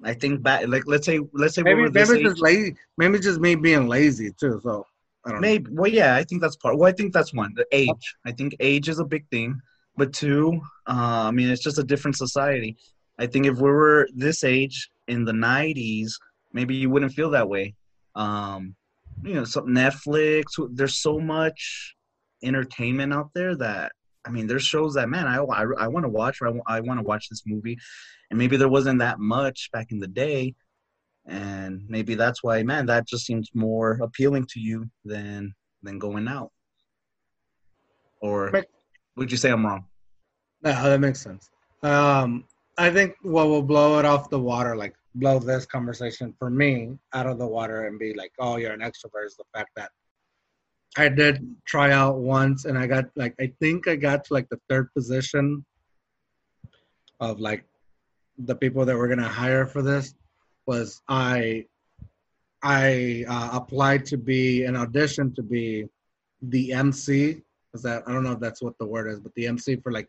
I 0.04 0.14
think 0.14 0.42
back, 0.42 0.66
like 0.68 0.85
let's 0.87 1.04
say, 1.04 1.20
let's 1.35 1.54
say 1.54 1.62
Maybe 1.62 1.90
maybe 1.90 2.23
just 2.23 2.40
lazy. 2.40 2.75
Maybe 2.96 3.18
just 3.18 3.40
me 3.40 3.54
being 3.54 3.87
lazy 3.87 4.32
too. 4.32 4.61
So 4.62 4.87
I 5.25 5.30
don't 5.30 5.40
know. 5.40 5.49
maybe. 5.49 5.70
Well, 5.73 5.90
yeah, 5.90 6.14
I 6.14 6.25
think 6.25 6.40
that's 6.40 6.56
part. 6.56 6.78
Well, 6.78 6.88
I 6.88 6.92
think 6.92 7.12
that's 7.12 7.35
one. 7.35 7.52
The 7.54 7.66
age. 7.73 8.14
I 8.25 8.32
think 8.32 8.54
age 8.61 8.88
is 8.88 8.99
a 8.99 9.04
big 9.04 9.28
thing, 9.30 9.61
but 9.96 10.12
two, 10.12 10.61
uh, 10.87 11.26
I 11.28 11.30
mean, 11.32 11.50
it's 11.50 11.62
just 11.62 11.78
a 11.78 11.85
different 11.85 12.16
society. 12.16 12.76
I 13.18 13.26
think 13.26 13.46
if 13.46 13.56
we 13.56 13.70
were 13.70 14.08
this 14.14 14.44
age 14.44 14.90
in 15.08 15.25
the 15.25 15.32
'90s, 15.32 16.12
maybe 16.52 16.75
you 16.75 16.90
wouldn't 16.90 17.12
feel 17.12 17.30
that 17.30 17.49
way. 17.49 17.75
Um, 18.14 18.75
you 19.23 19.35
know, 19.35 19.44
some 19.44 19.66
Netflix. 19.66 20.44
There's 20.73 20.96
so 20.96 21.18
much 21.18 21.94
entertainment 22.42 23.12
out 23.12 23.30
there 23.35 23.56
that 23.56 23.92
I 24.26 24.30
mean, 24.30 24.46
there's 24.46 24.64
shows 24.64 24.94
that 24.94 25.08
man, 25.08 25.26
I 25.26 25.37
I, 25.37 25.66
I 25.78 25.88
want 25.88 26.04
to 26.04 26.11
watch 26.11 26.42
or 26.42 26.49
I, 26.49 26.76
I 26.76 26.80
want 26.80 26.99
to 26.99 27.04
watch 27.04 27.28
this 27.28 27.44
movie, 27.46 27.78
and 28.30 28.38
maybe 28.38 28.56
there 28.56 28.68
wasn't 28.68 28.99
that 28.99 29.18
much 29.20 29.70
back 29.73 29.92
in 29.92 30.00
the 30.00 30.08
day, 30.08 30.54
and 31.26 31.82
maybe 31.88 32.16
that's 32.16 32.42
why, 32.42 32.62
man, 32.62 32.87
that 32.87 33.06
just 33.06 33.25
seems 33.25 33.50
more 33.54 33.99
appealing 34.02 34.46
to 34.50 34.61
you 34.61 34.90
than 35.04 35.54
than 35.82 35.99
going 35.99 36.26
out. 36.26 36.50
Or 38.20 38.64
would 39.16 39.30
you 39.30 39.37
say 39.38 39.50
I'm 39.50 39.64
wrong? 39.64 39.87
No, 40.62 40.73
that 40.73 41.00
makes 41.00 41.20
sense. 41.20 41.49
Um, 41.82 42.44
I 42.78 42.90
think 42.90 43.14
what 43.23 43.49
will 43.49 43.62
blow 43.62 43.99
it 43.99 44.04
off 44.04 44.30
the 44.30 44.38
water, 44.38 44.76
like 44.76 44.95
blow 45.14 45.38
this 45.38 45.64
conversation 45.64 46.35
for 46.38 46.50
me 46.50 46.99
out 47.14 47.26
of 47.26 47.38
the 47.38 47.47
water 47.47 47.87
and 47.87 47.99
be 47.99 48.14
like, 48.14 48.33
oh, 48.38 48.56
you're 48.56 48.73
an 48.73 48.80
extrovert, 48.80 49.26
is 49.26 49.37
the 49.37 49.45
fact 49.54 49.71
that 49.76 49.90
I 50.99 51.09
did 51.09 51.54
try 51.66 51.92
out 51.92 52.18
once 52.18 52.64
and 52.64 52.78
I 52.78 52.87
got 52.87 53.06
like, 53.16 53.35
I 53.40 53.52
think 53.61 53.88
I 53.88 53.97
got 53.97 54.25
to 54.25 54.35
like 54.35 54.49
the 54.49 54.61
third 54.68 54.92
position 54.95 55.64
of 57.21 57.40
like 57.40 57.64
the 58.38 58.54
people 58.54 58.85
that 58.85 58.97
were 58.97 59.09
going 59.09 59.18
to 59.18 59.28
hire 59.28 59.66
for 59.66 59.83
this 59.83 60.14
was 60.66 61.00
I 61.09 61.66
I 62.62 63.25
uh, 63.28 63.50
applied 63.52 64.04
to 64.06 64.16
be 64.16 64.64
an 64.64 64.76
audition 64.76 65.33
to 65.35 65.42
be 65.42 65.87
the 66.42 66.73
MC. 66.73 67.42
Is 67.75 67.83
that 67.83 68.02
I 68.06 68.12
don't 68.12 68.25
know 68.25 68.33
if 68.33 68.40
that's 68.40 68.62
what 68.62 68.76
the 68.78 68.87
word 68.87 69.09
is, 69.09 69.21
but 69.21 69.35
the 69.35 69.47
MC 69.47 69.76
for 69.76 69.92
like 69.92 70.09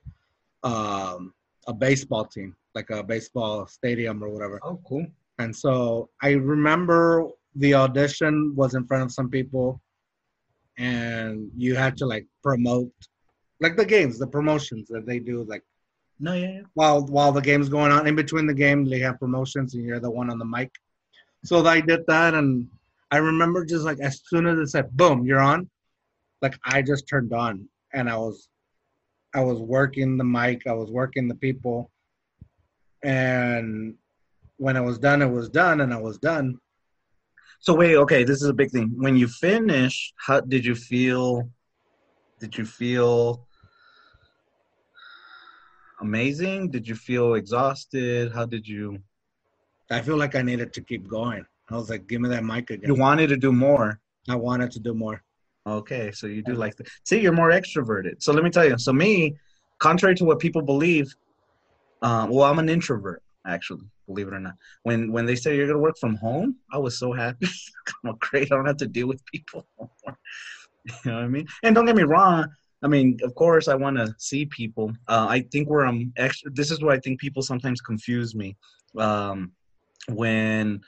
um, 0.63 1.33
a 1.67 1.73
baseball 1.73 2.25
team, 2.25 2.55
like 2.75 2.89
a 2.89 3.03
baseball 3.03 3.67
stadium 3.67 4.23
or 4.23 4.29
whatever. 4.29 4.59
Oh, 4.63 4.79
cool. 4.87 5.05
And 5.39 5.55
so 5.55 6.09
I 6.21 6.31
remember 6.31 7.27
the 7.55 7.73
audition 7.73 8.53
was 8.55 8.73
in 8.73 8.85
front 8.85 9.03
of 9.03 9.11
some 9.11 9.29
people, 9.29 9.81
and 10.77 11.49
you 11.55 11.75
had 11.75 11.97
to 11.97 12.05
like 12.05 12.25
promote, 12.43 12.91
like 13.59 13.75
the 13.75 13.85
games, 13.85 14.17
the 14.17 14.27
promotions 14.27 14.87
that 14.89 15.05
they 15.05 15.19
do, 15.19 15.43
like 15.43 15.63
no, 16.19 16.33
yeah, 16.33 16.51
yeah. 16.51 16.61
While 16.73 17.05
while 17.05 17.31
the 17.31 17.41
game's 17.41 17.69
going 17.69 17.91
on, 17.91 18.07
in 18.07 18.15
between 18.15 18.47
the 18.47 18.53
game, 18.53 18.85
they 18.85 18.99
have 18.99 19.19
promotions, 19.19 19.75
and 19.75 19.83
you're 19.85 19.99
the 19.99 20.09
one 20.09 20.31
on 20.31 20.39
the 20.39 20.45
mic. 20.45 20.71
So 21.45 21.65
I 21.65 21.79
did 21.79 22.01
that, 22.07 22.33
and 22.33 22.67
I 23.11 23.17
remember 23.17 23.63
just 23.65 23.85
like 23.85 23.99
as 23.99 24.21
soon 24.25 24.47
as 24.47 24.57
it 24.57 24.67
said 24.67 24.95
"boom," 24.97 25.25
you're 25.25 25.39
on, 25.39 25.69
like 26.41 26.57
I 26.65 26.81
just 26.81 27.07
turned 27.07 27.33
on, 27.33 27.69
and 27.93 28.09
I 28.09 28.17
was, 28.17 28.49
I 29.37 29.41
was 29.41 29.59
working 29.59 30.17
the 30.17 30.23
mic, 30.23 30.65
I 30.65 30.73
was 30.73 30.89
working 30.89 31.27
the 31.27 31.35
people, 31.35 31.91
and 33.03 33.93
when 34.57 34.75
it 34.75 34.81
was 34.81 34.97
done, 34.97 35.21
it 35.21 35.29
was 35.29 35.47
done, 35.47 35.81
and 35.81 35.93
I 35.93 36.01
was 36.01 36.17
done. 36.17 36.57
So 37.59 37.75
wait, 37.75 37.97
okay, 37.97 38.23
this 38.23 38.41
is 38.41 38.49
a 38.49 38.53
big 38.61 38.71
thing. 38.71 38.91
When 38.95 39.15
you 39.15 39.27
finish, 39.27 40.11
how 40.17 40.41
did 40.41 40.65
you 40.65 40.73
feel? 40.73 41.47
Did 42.39 42.57
you 42.57 42.65
feel 42.65 43.47
amazing? 46.01 46.71
Did 46.71 46.87
you 46.87 46.95
feel 46.95 47.35
exhausted? 47.35 48.31
How 48.33 48.45
did 48.45 48.67
you? 48.67 48.97
I 49.91 50.01
feel 50.01 50.17
like 50.17 50.33
I 50.33 50.41
needed 50.41 50.73
to 50.73 50.81
keep 50.81 51.07
going. 51.07 51.45
I 51.69 51.75
was 51.75 51.91
like, 51.91 52.07
give 52.07 52.21
me 52.21 52.29
that 52.29 52.43
mic 52.43 52.71
again. 52.71 52.89
You 52.89 52.95
wanted 52.95 53.27
to 53.27 53.37
do 53.37 53.51
more. 53.51 53.99
I 54.27 54.35
wanted 54.35 54.71
to 54.71 54.79
do 54.79 54.95
more. 54.95 55.23
Okay, 55.67 56.11
so 56.11 56.27
you 56.27 56.41
do 56.41 56.53
like 56.53 56.75
that. 56.77 56.87
See, 57.03 57.19
you're 57.19 57.33
more 57.33 57.51
extroverted. 57.51 58.23
So 58.23 58.31
let 58.31 58.43
me 58.43 58.49
tell 58.49 58.65
you. 58.65 58.77
So 58.77 58.93
me, 58.93 59.35
contrary 59.79 60.15
to 60.15 60.23
what 60.25 60.39
people 60.39 60.61
believe, 60.61 61.13
um, 62.01 62.29
well, 62.29 62.49
I'm 62.49 62.59
an 62.59 62.69
introvert 62.69 63.21
actually. 63.45 63.85
Believe 64.07 64.27
it 64.27 64.33
or 64.33 64.39
not. 64.39 64.55
When 64.83 65.11
when 65.11 65.25
they 65.25 65.35
say 65.35 65.55
you're 65.55 65.67
gonna 65.67 65.79
work 65.79 65.97
from 65.99 66.15
home, 66.15 66.57
I 66.71 66.77
was 66.77 66.97
so 66.97 67.11
happy. 67.11 67.47
I'm 68.05 68.15
great. 68.19 68.51
I 68.51 68.55
don't 68.55 68.65
have 68.65 68.77
to 68.77 68.87
deal 68.87 69.07
with 69.07 69.23
people. 69.25 69.67
you 71.05 71.11
know 71.11 71.17
what 71.17 71.23
I 71.23 71.27
mean? 71.27 71.47
And 71.63 71.75
don't 71.75 71.85
get 71.85 71.95
me 71.95 72.03
wrong. 72.03 72.47
I 72.83 72.87
mean, 72.87 73.17
of 73.23 73.33
course, 73.35 73.67
I 73.67 73.75
want 73.75 73.97
to 73.97 74.13
see 74.17 74.45
people. 74.45 74.91
Uh, 75.07 75.27
I 75.29 75.41
think 75.51 75.69
where 75.69 75.85
I'm 75.85 76.13
extra. 76.15 76.51
This 76.51 76.71
is 76.71 76.81
where 76.81 76.95
I 76.95 76.99
think 76.99 77.19
people 77.19 77.41
sometimes 77.41 77.81
confuse 77.81 78.35
me. 78.35 78.55
Um, 78.97 79.51
when 80.09 80.81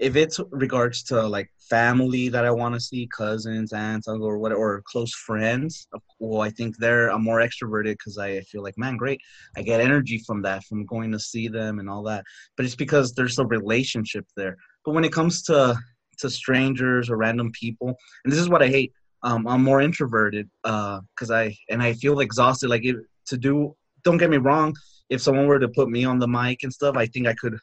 if 0.00 0.16
it's 0.16 0.40
regards 0.50 1.02
to 1.04 1.22
like 1.22 1.50
family 1.68 2.30
that 2.30 2.46
I 2.46 2.50
want 2.50 2.74
to 2.74 2.80
see, 2.80 3.06
cousins, 3.14 3.72
aunts, 3.74 4.08
uncle, 4.08 4.26
or 4.26 4.38
whatever, 4.38 4.60
or 4.60 4.82
close 4.86 5.12
friends, 5.12 5.86
well, 6.18 6.40
I 6.40 6.48
think 6.48 6.78
they're 6.78 7.10
I'm 7.10 7.22
more 7.22 7.40
extroverted 7.40 7.92
because 7.92 8.16
I 8.16 8.40
feel 8.40 8.62
like, 8.62 8.78
man, 8.78 8.96
great, 8.96 9.20
I 9.56 9.62
get 9.62 9.80
energy 9.80 10.22
from 10.26 10.40
that, 10.42 10.64
from 10.64 10.86
going 10.86 11.12
to 11.12 11.18
see 11.18 11.48
them 11.48 11.78
and 11.78 11.88
all 11.88 12.02
that. 12.04 12.24
But 12.56 12.64
it's 12.64 12.74
because 12.74 13.12
there's 13.12 13.38
a 13.38 13.46
relationship 13.46 14.26
there. 14.36 14.56
But 14.84 14.94
when 14.94 15.04
it 15.04 15.12
comes 15.12 15.42
to 15.44 15.78
to 16.18 16.30
strangers 16.30 17.10
or 17.10 17.16
random 17.16 17.52
people, 17.52 17.94
and 18.24 18.32
this 18.32 18.40
is 18.40 18.48
what 18.48 18.62
I 18.62 18.68
hate, 18.68 18.92
um, 19.22 19.46
I'm 19.46 19.62
more 19.62 19.82
introverted 19.82 20.48
because 20.62 21.30
uh, 21.30 21.34
I 21.34 21.56
and 21.68 21.82
I 21.82 21.92
feel 21.92 22.20
exhausted. 22.20 22.70
Like 22.70 22.84
if, 22.86 22.96
to 23.26 23.36
do, 23.36 23.76
don't 24.02 24.16
get 24.16 24.30
me 24.30 24.38
wrong. 24.38 24.74
If 25.10 25.20
someone 25.20 25.46
were 25.46 25.58
to 25.58 25.68
put 25.68 25.90
me 25.90 26.06
on 26.06 26.18
the 26.18 26.28
mic 26.28 26.62
and 26.62 26.72
stuff, 26.72 26.96
I 26.96 27.04
think 27.04 27.26
I 27.26 27.34
could. 27.34 27.58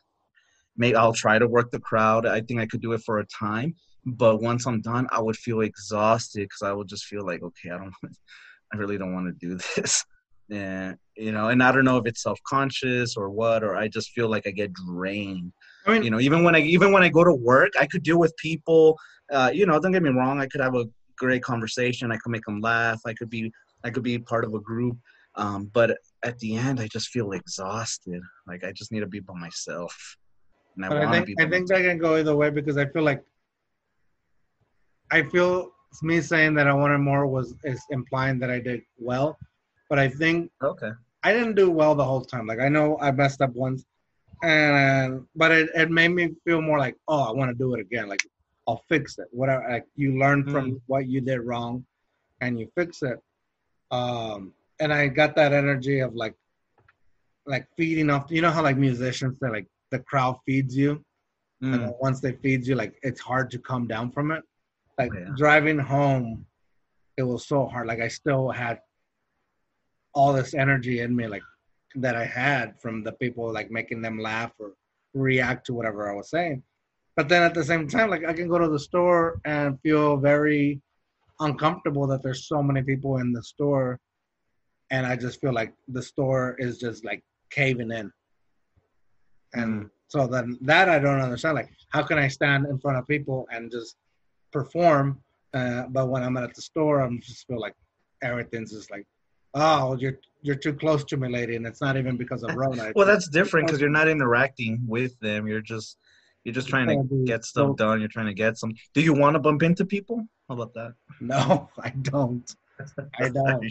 Maybe 0.77 0.95
I'll 0.95 1.13
try 1.13 1.39
to 1.39 1.47
work 1.47 1.71
the 1.71 1.79
crowd. 1.79 2.25
I 2.25 2.41
think 2.41 2.59
I 2.59 2.65
could 2.65 2.81
do 2.81 2.93
it 2.93 3.01
for 3.01 3.19
a 3.19 3.25
time, 3.25 3.75
but 4.05 4.41
once 4.41 4.65
I'm 4.67 4.81
done, 4.81 5.07
I 5.11 5.21
would 5.21 5.37
feel 5.37 5.61
exhausted 5.61 6.43
because 6.43 6.61
I 6.61 6.73
would 6.73 6.87
just 6.87 7.05
feel 7.05 7.25
like, 7.25 7.41
okay, 7.43 7.71
I 7.71 7.77
don't, 7.77 7.93
I 8.73 8.77
really 8.77 8.97
don't 8.97 9.13
want 9.13 9.27
to 9.27 9.47
do 9.47 9.57
this. 9.75 10.05
And 10.49 10.95
you 11.17 11.31
know, 11.31 11.49
and 11.49 11.61
I 11.61 11.71
don't 11.71 11.83
know 11.83 11.97
if 11.97 12.05
it's 12.05 12.23
self 12.23 12.39
conscious 12.47 13.17
or 13.17 13.29
what, 13.29 13.63
or 13.63 13.75
I 13.75 13.89
just 13.89 14.11
feel 14.11 14.29
like 14.29 14.47
I 14.47 14.51
get 14.51 14.71
drained. 14.73 15.51
I 15.85 15.93
mean, 15.93 16.03
you 16.03 16.09
know, 16.09 16.19
even 16.19 16.43
when 16.43 16.55
I 16.55 16.61
even 16.61 16.91
when 16.93 17.03
I 17.03 17.09
go 17.09 17.23
to 17.23 17.33
work, 17.33 17.71
I 17.79 17.85
could 17.85 18.03
deal 18.03 18.19
with 18.19 18.35
people. 18.37 18.97
Uh, 19.31 19.51
you 19.53 19.65
know, 19.65 19.77
don't 19.79 19.91
get 19.91 20.03
me 20.03 20.09
wrong, 20.09 20.39
I 20.39 20.47
could 20.47 20.61
have 20.61 20.75
a 20.75 20.85
great 21.17 21.43
conversation. 21.43 22.11
I 22.11 22.17
could 22.17 22.31
make 22.31 22.45
them 22.45 22.61
laugh. 22.61 23.01
I 23.05 23.13
could 23.13 23.29
be 23.29 23.51
I 23.83 23.89
could 23.89 24.03
be 24.03 24.19
part 24.19 24.45
of 24.45 24.53
a 24.53 24.59
group. 24.59 24.97
Um, 25.35 25.69
but 25.73 25.97
at 26.23 26.39
the 26.39 26.55
end, 26.55 26.79
I 26.79 26.87
just 26.87 27.09
feel 27.09 27.31
exhausted. 27.33 28.21
Like 28.47 28.63
I 28.63 28.71
just 28.71 28.91
need 28.91 29.01
to 29.01 29.07
be 29.07 29.19
by 29.19 29.33
myself. 29.35 30.17
And 30.77 30.85
I, 30.85 31.09
I 31.09 31.11
think 31.11 31.41
I 31.41 31.49
think 31.49 31.67
that 31.67 31.81
can 31.81 31.97
go 31.97 32.15
either 32.15 32.35
way 32.35 32.49
because 32.49 32.77
I 32.77 32.85
feel 32.85 33.03
like 33.03 33.23
I 35.11 35.23
feel 35.23 35.71
me 36.01 36.21
saying 36.21 36.53
that 36.55 36.67
I 36.67 36.73
wanted 36.73 36.99
more 36.99 37.25
was 37.27 37.55
is 37.63 37.81
implying 37.89 38.39
that 38.39 38.51
I 38.51 38.59
did 38.59 38.81
well, 38.97 39.37
but 39.89 39.99
I 39.99 40.07
think 40.07 40.51
okay 40.61 40.91
I 41.23 41.33
didn't 41.33 41.55
do 41.55 41.71
well 41.71 41.95
the 41.95 42.05
whole 42.05 42.21
time. 42.21 42.45
Like 42.45 42.59
I 42.59 42.69
know 42.69 42.97
I 43.01 43.11
messed 43.11 43.41
up 43.41 43.53
once, 43.53 43.85
and 44.43 45.25
but 45.35 45.51
it, 45.51 45.69
it 45.75 45.89
made 45.89 46.09
me 46.09 46.35
feel 46.45 46.61
more 46.61 46.77
like 46.77 46.95
oh 47.07 47.23
I 47.23 47.31
want 47.31 47.49
to 47.49 47.55
do 47.55 47.73
it 47.73 47.79
again. 47.79 48.07
Like 48.07 48.21
I'll 48.67 48.83
fix 48.87 49.17
it. 49.17 49.27
Whatever 49.31 49.65
like 49.69 49.85
you 49.95 50.19
learn 50.19 50.43
from 50.49 50.71
mm. 50.71 50.81
what 50.87 51.07
you 51.07 51.21
did 51.21 51.39
wrong, 51.39 51.85
and 52.41 52.59
you 52.59 52.69
fix 52.75 53.01
it. 53.01 53.19
Um, 53.91 54.53
and 54.79 54.93
I 54.93 55.07
got 55.07 55.35
that 55.37 55.53
energy 55.53 55.99
of 55.99 56.13
like, 56.13 56.35
like 57.45 57.67
feeding 57.77 58.09
off. 58.09 58.25
You 58.29 58.41
know 58.41 58.51
how 58.51 58.61
like 58.61 58.77
musicians 58.77 59.39
say 59.39 59.49
like 59.49 59.67
the 59.91 59.99
crowd 59.99 60.37
feeds 60.45 60.75
you, 60.75 61.03
mm. 61.63 61.73
and 61.73 61.93
once 61.99 62.19
they 62.19 62.33
feed 62.33 62.65
you, 62.65 62.75
like 62.75 62.97
it's 63.03 63.21
hard 63.21 63.51
to 63.51 63.59
come 63.59 63.87
down 63.87 64.11
from 64.11 64.31
it. 64.31 64.43
Like 64.97 65.11
oh, 65.15 65.19
yeah. 65.19 65.33
driving 65.35 65.79
home, 65.79 66.45
it 67.17 67.23
was 67.23 67.47
so 67.47 67.67
hard. 67.67 67.87
Like 67.87 68.01
I 68.01 68.07
still 68.07 68.49
had 68.49 68.79
all 70.13 70.33
this 70.33 70.53
energy 70.53 71.01
in 71.01 71.15
me, 71.15 71.27
like 71.27 71.43
that 71.95 72.15
I 72.15 72.25
had 72.25 72.79
from 72.81 73.03
the 73.03 73.13
people, 73.13 73.51
like 73.51 73.71
making 73.71 74.01
them 74.01 74.19
laugh 74.19 74.51
or 74.59 74.73
react 75.13 75.65
to 75.67 75.73
whatever 75.73 76.11
I 76.11 76.15
was 76.15 76.29
saying 76.29 76.63
but 77.17 77.27
then 77.27 77.41
at 77.41 77.55
the 77.55 77.63
same 77.63 77.87
time, 77.87 78.11
like 78.11 78.23
I 78.23 78.31
can 78.31 78.47
go 78.47 78.59
to 78.59 78.69
the 78.69 78.79
store 78.79 79.41
and 79.43 79.81
feel 79.81 80.17
very 80.17 80.79
uncomfortable 81.39 82.05
that 82.07 82.21
there's 82.21 82.47
so 82.47 82.61
many 82.61 82.83
people 82.83 83.17
in 83.17 83.33
the 83.33 83.41
store, 83.41 83.99
and 84.91 85.05
I 85.05 85.15
just 85.15 85.41
feel 85.41 85.51
like 85.51 85.73
the 85.87 86.01
store 86.01 86.55
is 86.59 86.77
just 86.77 87.03
like 87.03 87.23
caving 87.49 87.91
in. 87.91 88.11
And 89.53 89.89
so 90.07 90.27
then 90.27 90.57
that 90.61 90.89
I 90.89 90.99
don't 90.99 91.21
understand. 91.21 91.55
Like, 91.55 91.69
how 91.89 92.03
can 92.03 92.17
I 92.17 92.27
stand 92.27 92.65
in 92.67 92.79
front 92.79 92.97
of 92.97 93.07
people 93.07 93.47
and 93.51 93.71
just 93.71 93.95
perform? 94.51 95.21
Uh, 95.53 95.83
but 95.89 96.07
when 96.09 96.23
I'm 96.23 96.37
at 96.37 96.53
the 96.53 96.61
store, 96.61 97.01
I'm 97.01 97.21
just 97.21 97.47
feel 97.47 97.59
like 97.59 97.75
everything's 98.21 98.71
just 98.71 98.91
like, 98.91 99.05
oh, 99.53 99.95
you're 99.97 100.19
you're 100.41 100.55
too 100.55 100.73
close 100.73 101.03
to 101.05 101.17
me, 101.17 101.29
lady, 101.29 101.55
and 101.55 101.65
it's 101.65 101.81
not 101.81 101.97
even 101.97 102.15
because 102.15 102.43
of 102.43 102.55
Rona. 102.55 102.91
well, 102.95 103.05
that's 103.05 103.27
different 103.27 103.67
because 103.67 103.81
you're 103.81 103.89
not 103.89 104.07
interacting 104.07 104.79
with 104.87 105.17
them. 105.19 105.47
You're 105.47 105.61
just 105.61 105.97
you're 106.43 106.53
just 106.53 106.69
trying 106.69 106.87
to 106.87 107.25
get 107.25 107.43
stuff 107.43 107.75
done. 107.75 107.99
You're 107.99 108.07
trying 108.07 108.27
to 108.27 108.33
get 108.33 108.57
some. 108.57 108.73
Do 108.93 109.01
you 109.01 109.13
want 109.13 109.35
to 109.35 109.39
bump 109.39 109.63
into 109.63 109.85
people? 109.85 110.25
How 110.47 110.55
about 110.55 110.73
that? 110.75 110.93
No, 111.19 111.69
I 111.83 111.89
don't. 111.89 112.49
I 113.19 113.29
don't. 113.29 113.65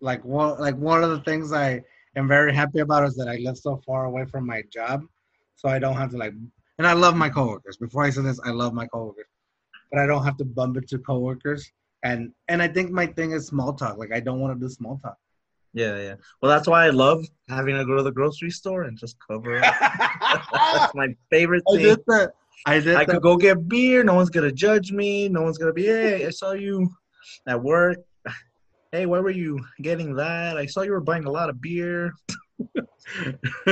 like 0.00 0.24
one, 0.24 0.60
like 0.60 0.76
one 0.76 1.02
of 1.02 1.10
the 1.10 1.20
things 1.20 1.52
I 1.52 1.82
am 2.16 2.28
very 2.28 2.54
happy 2.54 2.80
about 2.80 3.04
is 3.04 3.16
that 3.16 3.28
I 3.28 3.36
live 3.36 3.58
so 3.58 3.80
far 3.86 4.04
away 4.04 4.26
from 4.26 4.46
my 4.46 4.62
job, 4.72 5.04
so 5.60 5.68
I 5.68 5.78
don't 5.78 5.96
have 5.96 6.10
to 6.10 6.16
like. 6.16 6.32
And 6.78 6.86
I 6.86 6.94
love 6.94 7.14
my 7.14 7.28
coworkers. 7.28 7.76
Before 7.76 8.02
I 8.02 8.10
say 8.10 8.22
this, 8.22 8.40
I 8.44 8.50
love 8.50 8.72
my 8.72 8.86
coworkers, 8.86 9.26
but 9.92 10.00
I 10.00 10.06
don't 10.06 10.24
have 10.24 10.38
to 10.38 10.44
bump 10.44 10.78
into 10.78 10.98
coworkers. 10.98 11.70
And 12.02 12.32
and 12.48 12.62
I 12.62 12.68
think 12.68 12.90
my 12.90 13.06
thing 13.06 13.32
is 13.32 13.46
small 13.46 13.74
talk. 13.74 13.98
Like 13.98 14.12
I 14.12 14.20
don't 14.20 14.40
want 14.40 14.58
to 14.58 14.66
do 14.66 14.72
small 14.72 14.98
talk. 15.02 15.18
Yeah, 15.74 15.98
yeah. 15.98 16.14
Well, 16.40 16.50
that's 16.50 16.66
why 16.66 16.86
I 16.86 16.90
love 16.90 17.24
having 17.48 17.76
to 17.76 17.84
go 17.84 17.96
to 17.96 18.02
the 18.02 18.10
grocery 18.10 18.50
store 18.50 18.84
and 18.84 18.98
just 18.98 19.16
cover 19.28 19.58
up. 19.62 19.74
that's 20.52 20.94
my 20.94 21.08
favorite 21.30 21.62
thing. 21.70 21.80
I 21.80 21.82
did 21.82 21.98
that. 22.06 22.32
I 22.66 22.80
did. 22.80 22.96
I 22.96 23.04
that- 23.04 23.12
could 23.12 23.22
go 23.22 23.36
get 23.36 23.68
beer. 23.68 24.02
No 24.02 24.14
one's 24.14 24.30
gonna 24.30 24.50
judge 24.50 24.92
me. 24.92 25.28
No 25.28 25.42
one's 25.42 25.58
gonna 25.58 25.74
be, 25.74 25.86
hey, 25.86 26.26
I 26.26 26.30
saw 26.30 26.52
you 26.52 26.90
at 27.46 27.62
work. 27.62 27.98
Hey, 28.92 29.06
why 29.06 29.20
were 29.20 29.30
you 29.30 29.64
getting 29.80 30.16
that? 30.16 30.58
I 30.58 30.66
saw 30.66 30.82
you 30.82 30.90
were 30.90 31.00
buying 31.00 31.24
a 31.24 31.30
lot 31.30 31.48
of 31.48 31.60
beer. 31.60 32.12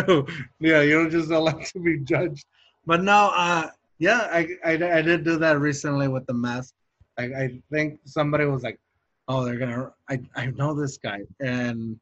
yeah, 0.61 0.81
you 0.83 0.95
don't 0.95 1.11
just 1.11 1.29
like 1.29 1.71
to 1.73 1.81
be 1.81 1.99
judged. 2.01 2.45
But 2.87 3.03
no, 3.03 3.31
uh, 3.35 3.69
yeah, 3.99 4.29
I, 4.33 4.49
I 4.65 4.73
I 4.73 5.03
did 5.03 5.25
do 5.25 5.39
that 5.39 5.59
recently 5.59 6.09
with 6.09 6.27
the 6.27 6.35
mask. 6.35 6.75
I, 7.19 7.25
I 7.25 7.63
think 7.71 8.01
somebody 8.05 8.45
was 8.47 8.63
like, 8.63 8.79
"Oh, 9.27 9.45
they're 9.45 9.59
gonna." 9.59 9.93
I 10.09 10.21
I 10.37 10.47
know 10.47 10.75
this 10.75 10.99
guy, 10.99 11.21
and 11.41 11.99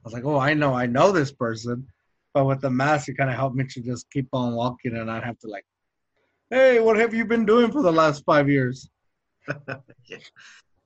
I 0.00 0.02
was 0.04 0.12
like, 0.12 0.24
"Oh, 0.24 0.38
I 0.38 0.54
know, 0.54 0.74
I 0.74 0.86
know 0.86 1.12
this 1.12 1.32
person." 1.32 1.86
But 2.32 2.46
with 2.46 2.60
the 2.60 2.70
mask, 2.70 3.08
it 3.08 3.16
kind 3.16 3.30
of 3.30 3.36
helped 3.36 3.54
me 3.56 3.64
to 3.64 3.80
just 3.80 4.10
keep 4.10 4.28
on 4.32 4.54
walking 4.54 4.96
and 4.96 5.06
not 5.06 5.24
have 5.24 5.38
to 5.40 5.48
like, 5.48 5.66
"Hey, 6.50 6.80
what 6.80 6.96
have 6.96 7.14
you 7.14 7.24
been 7.24 7.46
doing 7.46 7.70
for 7.70 7.82
the 7.82 7.92
last 7.92 8.24
five 8.24 8.48
years?" 8.48 8.88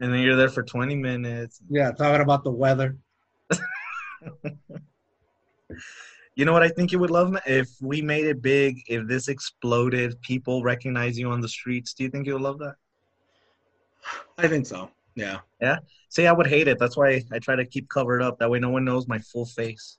And 0.01 0.12
then 0.12 0.20
you're 0.20 0.37
there 0.37 0.48
for 0.48 0.62
20 0.62 0.94
minutes. 0.94 1.61
Yeah, 1.68 1.90
talking 1.90 2.20
about 2.20 2.44
the 2.44 2.53
weather. 2.53 2.96
You 6.35 6.44
know 6.44 6.52
what 6.52 6.62
I 6.62 6.68
think 6.68 6.92
you 6.92 6.98
would 6.98 7.11
love? 7.11 7.37
If 7.46 7.68
we 7.81 8.00
made 8.00 8.26
it 8.26 8.40
big, 8.40 8.83
if 8.87 9.09
this 9.09 9.28
exploded, 9.28 10.20
people 10.22 10.62
recognize 10.62 11.18
you 11.18 11.31
on 11.31 11.40
the 11.40 11.48
streets, 11.48 11.94
do 11.94 12.04
you 12.04 12.11
think 12.11 12.26
you 12.26 12.35
would 12.35 12.42
love 12.42 12.59
that? 12.61 12.74
I 14.38 14.46
think 14.46 14.66
so. 14.66 14.90
Yeah. 15.16 15.40
Yeah. 15.61 15.78
See, 16.11 16.26
I 16.28 16.33
would 16.33 16.46
hate 16.46 16.68
it. 16.68 16.78
That's 16.78 16.96
why 16.96 17.24
I 17.33 17.38
try 17.40 17.57
to 17.57 17.64
keep 17.64 17.88
covered 17.88 18.22
up. 18.22 18.38
That 18.38 18.50
way 18.50 18.61
no 18.61 18.70
one 18.70 18.85
knows 18.85 19.09
my 19.09 19.18
full 19.18 19.46
face. 19.46 19.98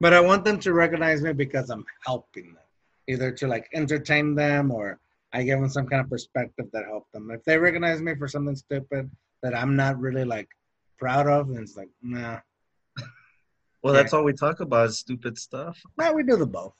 But 0.00 0.12
I 0.12 0.20
want 0.20 0.44
them 0.44 0.58
to 0.60 0.72
recognize 0.72 1.22
me 1.22 1.32
because 1.32 1.70
I'm 1.70 1.84
helping 2.04 2.54
them, 2.54 2.64
either 3.06 3.30
to 3.32 3.46
like 3.46 3.68
entertain 3.72 4.34
them 4.34 4.70
or 4.72 4.98
I 5.32 5.44
give 5.44 5.60
them 5.60 5.68
some 5.68 5.86
kind 5.86 6.02
of 6.02 6.10
perspective 6.10 6.66
that 6.72 6.86
help 6.86 7.06
them. 7.12 7.30
If 7.30 7.44
they 7.44 7.56
recognize 7.56 8.00
me 8.00 8.14
for 8.16 8.26
something 8.26 8.56
stupid 8.56 9.10
that 9.42 9.56
I'm 9.56 9.76
not 9.76 10.00
really 10.00 10.24
like 10.24 10.48
proud 10.98 11.28
of, 11.28 11.48
then 11.48 11.62
it's 11.62 11.76
like, 11.76 11.90
nah, 12.02 12.40
Well, 13.82 13.94
that's 13.94 14.12
all 14.12 14.24
we 14.24 14.32
talk 14.32 14.60
about 14.60 14.88
is 14.88 14.98
stupid 14.98 15.38
stuff. 15.38 15.80
nah, 15.96 16.12
we 16.12 16.22
do 16.22 16.36
the 16.36 16.46
both, 16.46 16.74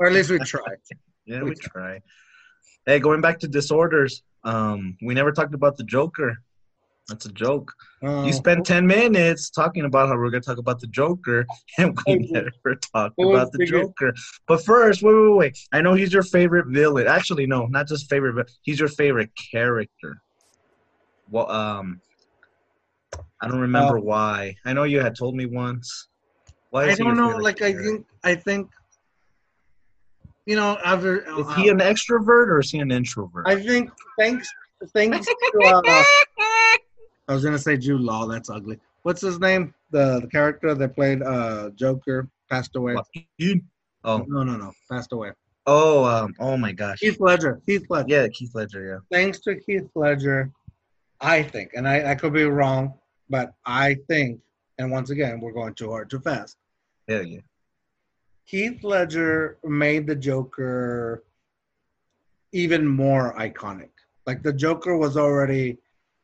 or 0.00 0.06
at 0.06 0.12
least 0.12 0.30
we 0.30 0.38
try. 0.38 0.62
Yeah, 1.26 1.42
We 1.42 1.50
we 1.50 1.54
try. 1.56 2.02
Hey, 2.84 2.98
going 2.98 3.22
back 3.22 3.38
to 3.40 3.48
disorders, 3.48 4.22
um, 4.44 4.98
we 5.02 5.14
never 5.14 5.32
talked 5.32 5.54
about 5.54 5.78
the 5.78 5.84
Joker. 5.84 6.36
That's 7.08 7.24
a 7.26 7.32
joke. 7.32 7.72
Uh, 8.02 8.24
You 8.26 8.32
spent 8.32 8.64
10 8.64 8.86
minutes 8.86 9.48
talking 9.50 9.84
about 9.84 10.08
how 10.08 10.16
we're 10.16 10.30
going 10.30 10.42
to 10.42 10.46
talk 10.46 10.58
about 10.58 10.80
the 10.80 10.86
Joker, 10.88 11.46
and 11.78 11.96
we 12.06 12.14
Thank 12.14 12.30
never 12.30 12.76
talked 12.76 13.14
about 13.18 13.52
the 13.52 13.64
Joker. 13.66 14.12
But 14.46 14.64
first, 14.64 15.02
wait, 15.02 15.14
wait, 15.14 15.36
wait. 15.36 15.58
I 15.72 15.80
know 15.80 15.94
he's 15.94 16.12
your 16.12 16.22
favorite 16.22 16.66
villain. 16.68 17.06
Actually, 17.06 17.46
no, 17.46 17.66
not 17.66 17.88
just 17.88 18.08
favorite, 18.10 18.34
but 18.34 18.50
he's 18.62 18.78
your 18.80 18.88
favorite 18.88 19.30
character. 19.50 20.22
Well, 21.30 21.50
um, 21.50 22.00
I 23.40 23.48
don't 23.48 23.60
remember 23.60 23.98
why. 24.00 24.56
I 24.64 24.72
know 24.72 24.84
you 24.84 25.00
had 25.00 25.14
told 25.16 25.34
me 25.36 25.46
once. 25.46 26.08
Why 26.74 26.90
I 26.90 26.94
don't 26.96 27.16
know. 27.16 27.36
Like 27.36 27.62
I 27.62 27.72
think, 27.72 28.04
I 28.24 28.34
think, 28.34 28.68
you 30.44 30.56
know, 30.56 30.76
after 30.84 31.18
Is 31.38 31.54
he 31.54 31.68
an 31.68 31.78
extrovert 31.78 32.48
or 32.48 32.58
is 32.58 32.72
he 32.72 32.80
an 32.80 32.90
introvert? 32.90 33.46
I 33.46 33.62
think 33.62 33.92
thanks, 34.18 34.48
thanks 34.92 35.24
to. 35.24 35.60
Uh, 35.64 35.82
I 35.86 36.78
was 37.28 37.44
gonna 37.44 37.60
say 37.60 37.76
Jude 37.76 38.00
Law. 38.00 38.26
That's 38.26 38.50
ugly. 38.50 38.80
What's 39.04 39.20
his 39.20 39.38
name? 39.38 39.72
The 39.92 40.18
the 40.18 40.26
character 40.26 40.74
that 40.74 40.96
played 40.96 41.22
uh 41.22 41.70
Joker 41.76 42.28
passed 42.50 42.74
away. 42.74 42.96
Oh, 44.02 44.24
No, 44.26 44.42
no, 44.42 44.56
no, 44.56 44.72
passed 44.90 45.12
away. 45.12 45.30
oh, 45.68 46.04
um, 46.04 46.34
oh 46.40 46.56
my 46.56 46.72
gosh. 46.72 46.98
Keith 46.98 47.20
Ledger. 47.20 47.62
Keith 47.66 47.86
Ledger. 47.88 48.08
Yeah, 48.08 48.26
Keith 48.32 48.50
Ledger. 48.52 48.84
Yeah. 48.84 49.16
Thanks 49.16 49.38
to 49.42 49.54
Keith 49.60 49.88
Ledger, 49.94 50.50
I 51.20 51.44
think, 51.44 51.70
and 51.76 51.86
I, 51.86 52.10
I 52.10 52.14
could 52.16 52.32
be 52.32 52.42
wrong, 52.42 52.94
but 53.30 53.52
I 53.64 53.94
think, 54.08 54.40
and 54.78 54.90
once 54.90 55.10
again, 55.10 55.40
we're 55.40 55.52
going 55.52 55.74
too 55.74 55.90
hard, 55.90 56.10
too 56.10 56.18
fast. 56.18 56.56
Yeah, 57.08 57.20
yeah. 57.20 57.40
Heath 58.44 58.84
Ledger 58.84 59.58
made 59.64 60.06
the 60.06 60.14
Joker 60.14 61.24
even 62.52 62.86
more 62.86 63.34
iconic. 63.38 63.90
Like 64.26 64.42
the 64.42 64.52
Joker 64.52 64.96
was 64.96 65.16
already 65.16 65.78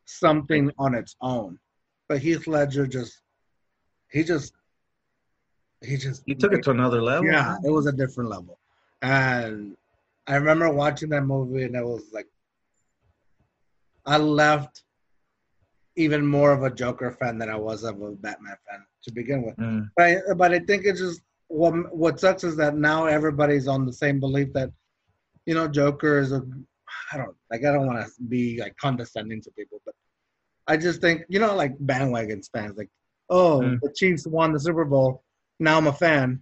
something 0.05 0.71
on 0.77 0.95
its 0.95 1.15
own, 1.21 1.59
but 2.07 2.19
Heath 2.19 2.47
Ledger 2.47 2.87
just, 2.87 3.21
he 4.11 4.23
just, 4.23 4.53
he 5.81 5.97
just, 5.97 6.23
He 6.25 6.35
took 6.35 6.53
it 6.53 6.63
to 6.63 6.71
another 6.71 7.01
level. 7.01 7.29
yeah, 7.29 7.57
it 7.63 7.71
was 7.71 7.87
a 7.87 7.91
different 7.91 8.29
level. 8.29 8.57
And 9.01 9.75
I 10.27 10.35
remember 10.35 10.69
watching 10.71 11.09
that 11.09 11.23
movie, 11.23 11.63
and 11.63 11.75
it 11.75 11.83
was 11.83 12.03
like, 12.13 12.27
I 14.05 14.17
left 14.17 14.83
even 16.03 16.25
more 16.25 16.51
of 16.51 16.63
a 16.63 16.71
Joker 16.81 17.11
fan 17.19 17.37
than 17.39 17.49
I 17.49 17.55
was 17.67 17.83
of 17.83 18.01
a 18.01 18.11
Batman 18.11 18.57
fan 18.67 18.81
to 19.03 19.11
begin 19.11 19.43
with. 19.43 19.55
Mm. 19.57 19.89
But 19.95 20.05
I, 20.05 20.33
but 20.35 20.53
I 20.53 20.59
think 20.59 20.85
it's 20.85 20.99
just 20.99 21.21
what 21.47 21.73
what 21.95 22.19
sucks 22.19 22.43
is 22.43 22.55
that 22.57 22.75
now 22.75 23.05
everybody's 23.05 23.67
on 23.67 23.85
the 23.85 23.93
same 23.93 24.19
belief 24.19 24.53
that, 24.53 24.69
you 25.45 25.53
know, 25.55 25.67
Joker 25.67 26.19
is 26.19 26.31
a, 26.31 26.41
I 27.11 27.17
don't 27.17 27.35
like 27.51 27.63
I 27.65 27.71
don't 27.71 27.87
want 27.87 28.05
to 28.05 28.11
be 28.23 28.59
like 28.59 28.75
condescending 28.77 29.41
to 29.43 29.51
people, 29.51 29.81
but 29.85 29.95
I 30.67 30.77
just 30.77 31.01
think 31.01 31.23
you 31.29 31.39
know 31.39 31.55
like 31.55 31.73
bandwagon 31.79 32.41
fans 32.53 32.77
like, 32.77 32.89
oh 33.29 33.59
Mm. 33.61 33.79
the 33.81 33.93
Chiefs 33.95 34.25
won 34.27 34.53
the 34.53 34.59
Super 34.59 34.85
Bowl, 34.85 35.23
now 35.59 35.77
I'm 35.77 35.87
a 35.87 35.93
fan. 35.93 36.41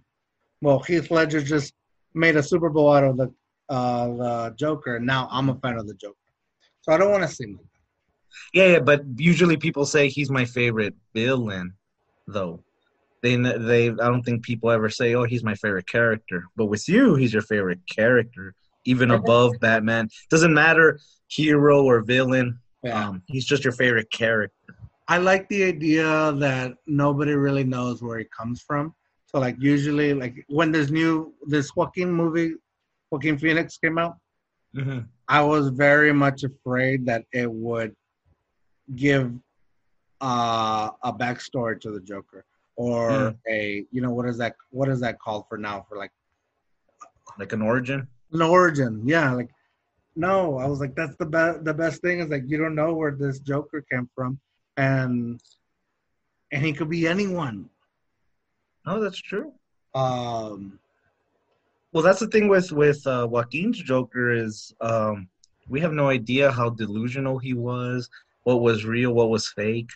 Well, 0.62 0.80
Heath 0.80 1.10
Ledger 1.10 1.40
just 1.42 1.72
made 2.14 2.36
a 2.36 2.42
Super 2.42 2.68
Bowl 2.70 2.92
out 2.92 3.04
of 3.04 3.16
the 3.16 3.32
uh, 3.68 4.06
the 4.22 4.54
Joker, 4.56 4.96
and 4.96 5.06
now 5.06 5.28
I'm 5.30 5.48
a 5.48 5.54
fan 5.56 5.76
of 5.78 5.86
the 5.86 5.94
Joker. 5.94 6.16
So 6.82 6.92
I 6.92 6.98
don't 6.98 7.12
want 7.12 7.22
to 7.22 7.34
seem 7.34 7.52
like 7.56 7.64
that. 7.64 7.69
Yeah, 8.52 8.66
yeah, 8.66 8.78
but 8.80 9.02
usually 9.16 9.56
people 9.56 9.84
say 9.84 10.08
he's 10.08 10.30
my 10.30 10.44
favorite 10.44 10.94
villain, 11.14 11.74
though. 12.26 12.62
They, 13.22 13.36
they, 13.36 13.88
I 13.88 14.08
don't 14.08 14.22
think 14.22 14.44
people 14.44 14.70
ever 14.70 14.88
say, 14.88 15.14
"Oh, 15.14 15.24
he's 15.24 15.44
my 15.44 15.54
favorite 15.54 15.86
character." 15.86 16.44
But 16.56 16.66
with 16.66 16.88
you, 16.88 17.16
he's 17.16 17.32
your 17.32 17.42
favorite 17.42 17.80
character, 17.86 18.54
even 18.86 19.10
above 19.10 19.52
Batman. 19.60 20.08
Doesn't 20.30 20.54
matter 20.54 20.98
hero 21.28 21.84
or 21.84 22.00
villain. 22.00 22.58
Yeah. 22.82 23.08
Um, 23.08 23.22
he's 23.26 23.44
just 23.44 23.62
your 23.62 23.74
favorite 23.74 24.10
character. 24.10 24.74
I 25.06 25.18
like 25.18 25.48
the 25.48 25.64
idea 25.64 26.32
that 26.38 26.72
nobody 26.86 27.34
really 27.34 27.64
knows 27.64 28.02
where 28.02 28.18
he 28.18 28.24
comes 28.24 28.62
from. 28.62 28.94
So 29.26 29.38
like 29.38 29.56
usually 29.58 30.14
like 30.14 30.44
when 30.48 30.72
this 30.72 30.90
new 30.90 31.34
this 31.46 31.76
Joaquin 31.76 32.10
movie, 32.10 32.54
Joaquin 33.10 33.36
Phoenix 33.36 33.76
came 33.76 33.98
out, 33.98 34.16
Mm-hmm. 34.76 35.00
I 35.28 35.42
was 35.42 35.68
very 35.70 36.12
much 36.12 36.44
afraid 36.44 37.06
that 37.06 37.24
it 37.32 37.50
would 37.50 37.94
give 38.96 39.32
uh, 40.20 40.90
a 41.02 41.12
backstory 41.12 41.80
to 41.80 41.90
the 41.90 42.00
Joker 42.00 42.44
or 42.76 43.30
Mm. 43.30 43.36
a 43.48 43.84
you 43.90 44.00
know 44.00 44.10
what 44.12 44.26
is 44.26 44.38
that 44.38 44.54
what 44.70 44.88
is 44.88 45.00
that 45.00 45.18
called 45.18 45.44
for 45.48 45.58
now 45.58 45.84
for 45.88 45.96
like 45.98 46.12
Like 47.38 47.52
an 47.52 47.62
origin. 47.62 48.06
an 48.32 48.42
origin 48.42 49.02
yeah 49.04 49.32
like 49.32 49.50
no 50.16 50.58
I 50.58 50.66
was 50.66 50.80
like 50.80 50.94
that's 50.94 51.16
the 51.16 51.26
best 51.26 51.64
the 51.64 51.74
best 51.74 52.00
thing 52.02 52.20
is 52.20 52.28
like 52.28 52.44
you 52.46 52.58
don't 52.58 52.74
know 52.74 52.94
where 52.94 53.12
this 53.12 53.38
Joker 53.40 53.84
came 53.90 54.08
from 54.14 54.38
and 54.76 55.40
and 56.52 56.64
he 56.64 56.72
could 56.72 56.88
be 56.90 57.06
anyone 57.06 57.68
Oh, 58.86 59.00
that's 59.00 59.20
true. 59.20 59.52
um 59.94 60.78
Well, 61.92 62.02
that's 62.04 62.20
the 62.20 62.28
thing 62.28 62.48
with 62.48 62.70
with 62.72 63.04
uh, 63.06 63.26
Joaquin's 63.28 63.78
Joker 63.78 64.32
is 64.32 64.72
um, 64.80 65.28
we 65.68 65.80
have 65.80 65.92
no 65.92 66.08
idea 66.08 66.50
how 66.50 66.70
delusional 66.70 67.38
he 67.38 67.52
was, 67.52 68.08
what 68.50 68.62
was 68.62 68.84
real, 68.84 69.12
what 69.12 69.30
was 69.30 69.48
fake. 69.48 69.90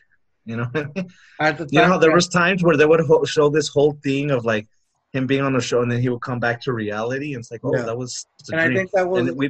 You 0.47 0.57
know, 0.59 0.71
at 1.41 1.59
the 1.59 1.67
you 1.71 1.81
know 1.81 1.99
there 1.99 2.13
was 2.15 2.29
times 2.29 2.63
where 2.63 2.77
they 2.77 2.85
would 2.87 3.01
ho- 3.01 3.25
show 3.25 3.49
this 3.49 3.69
whole 3.69 3.99
thing 4.03 4.31
of 4.31 4.45
like 4.45 4.67
him 5.13 5.27
being 5.27 5.43
on 5.43 5.55
the 5.55 5.61
show, 5.61 5.81
and 5.83 5.91
then 5.91 6.01
he 6.01 6.09
would 6.09 6.21
come 6.21 6.41
back 6.41 6.61
to 6.63 6.73
reality, 6.73 7.33
and 7.35 7.41
it's 7.41 7.51
like, 7.51 7.63
oh, 7.65 7.75
Yeah. 7.77 7.83
that 7.89 7.97
was 7.97 8.27
and 8.53 8.61
I 8.61 8.69
think 8.77 8.91
that 8.93 9.09
was 9.09 9.31
we, 9.33 9.47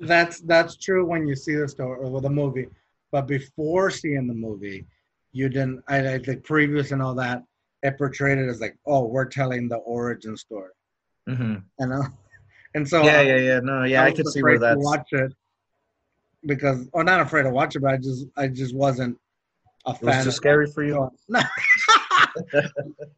that's 0.00 0.40
that's 0.40 0.76
true 0.76 1.04
when 1.06 1.26
you 1.26 1.34
see 1.34 1.54
the 1.54 1.68
story 1.68 1.98
or 2.00 2.20
the 2.20 2.28
movie 2.42 2.66
but 3.12 3.26
before 3.28 3.90
seeing 3.90 4.26
the 4.26 4.34
movie 4.34 4.84
you 5.32 5.48
didn't 5.48 5.80
i, 5.88 6.14
I 6.14 6.18
think 6.18 6.42
previous 6.44 6.90
and 6.90 7.00
all 7.00 7.14
that 7.14 7.38
it 7.84 7.96
portrayed 7.96 8.38
it 8.38 8.48
as 8.48 8.60
like 8.60 8.76
oh 8.86 9.04
we're 9.04 9.30
telling 9.40 9.68
the 9.68 9.76
origin 9.96 10.36
story 10.36 10.72
Mhm. 11.28 11.62
you 11.80 11.86
know 11.86 12.02
and 12.74 12.86
so 12.92 13.04
yeah, 13.04 13.20
yeah, 13.30 13.36
yeah, 13.50 13.60
no, 13.60 13.84
yeah, 13.84 14.02
I, 14.02 14.10
was 14.10 14.16
could 14.16 14.28
see 14.34 14.42
where 14.42 14.54
to 14.54 14.58
that's. 14.58 14.84
watch 14.84 15.08
it 15.12 15.32
because 16.46 16.88
or 16.92 17.04
not 17.04 17.20
afraid 17.20 17.42
to 17.44 17.50
watch 17.50 17.74
it 17.76 17.80
but 17.80 17.92
i 17.92 17.96
just 17.96 18.26
i 18.36 18.46
just 18.46 18.74
wasn't 18.74 19.16
a 19.86 19.90
It 19.90 19.98
fan 19.98 20.16
was 20.16 20.24
too 20.24 20.30
scary 20.30 20.66
for 20.74 20.82
you. 20.84 21.10
No. 21.28 21.40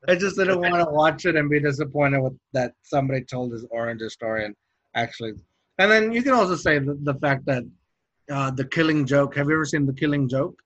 I 0.08 0.14
just 0.16 0.36
didn't 0.36 0.60
want 0.60 0.74
to 0.74 0.90
watch 0.92 1.24
it 1.24 1.36
and 1.36 1.48
be 1.48 1.60
disappointed 1.60 2.20
with 2.20 2.36
that 2.52 2.74
somebody 2.82 3.22
told 3.22 3.52
his 3.52 3.64
origin 3.70 4.10
story 4.10 4.44
and 4.44 4.54
actually. 4.94 5.32
And 5.78 5.90
then 5.90 6.12
you 6.12 6.22
can 6.22 6.32
also 6.32 6.56
say 6.56 6.78
the, 6.78 6.94
the 7.02 7.14
fact 7.14 7.46
that 7.46 7.64
uh, 8.30 8.50
the 8.50 8.64
Killing 8.64 9.06
Joke. 9.06 9.36
Have 9.36 9.48
you 9.48 9.54
ever 9.54 9.64
seen 9.64 9.86
the 9.86 9.92
Killing 9.92 10.28
Joke? 10.28 10.60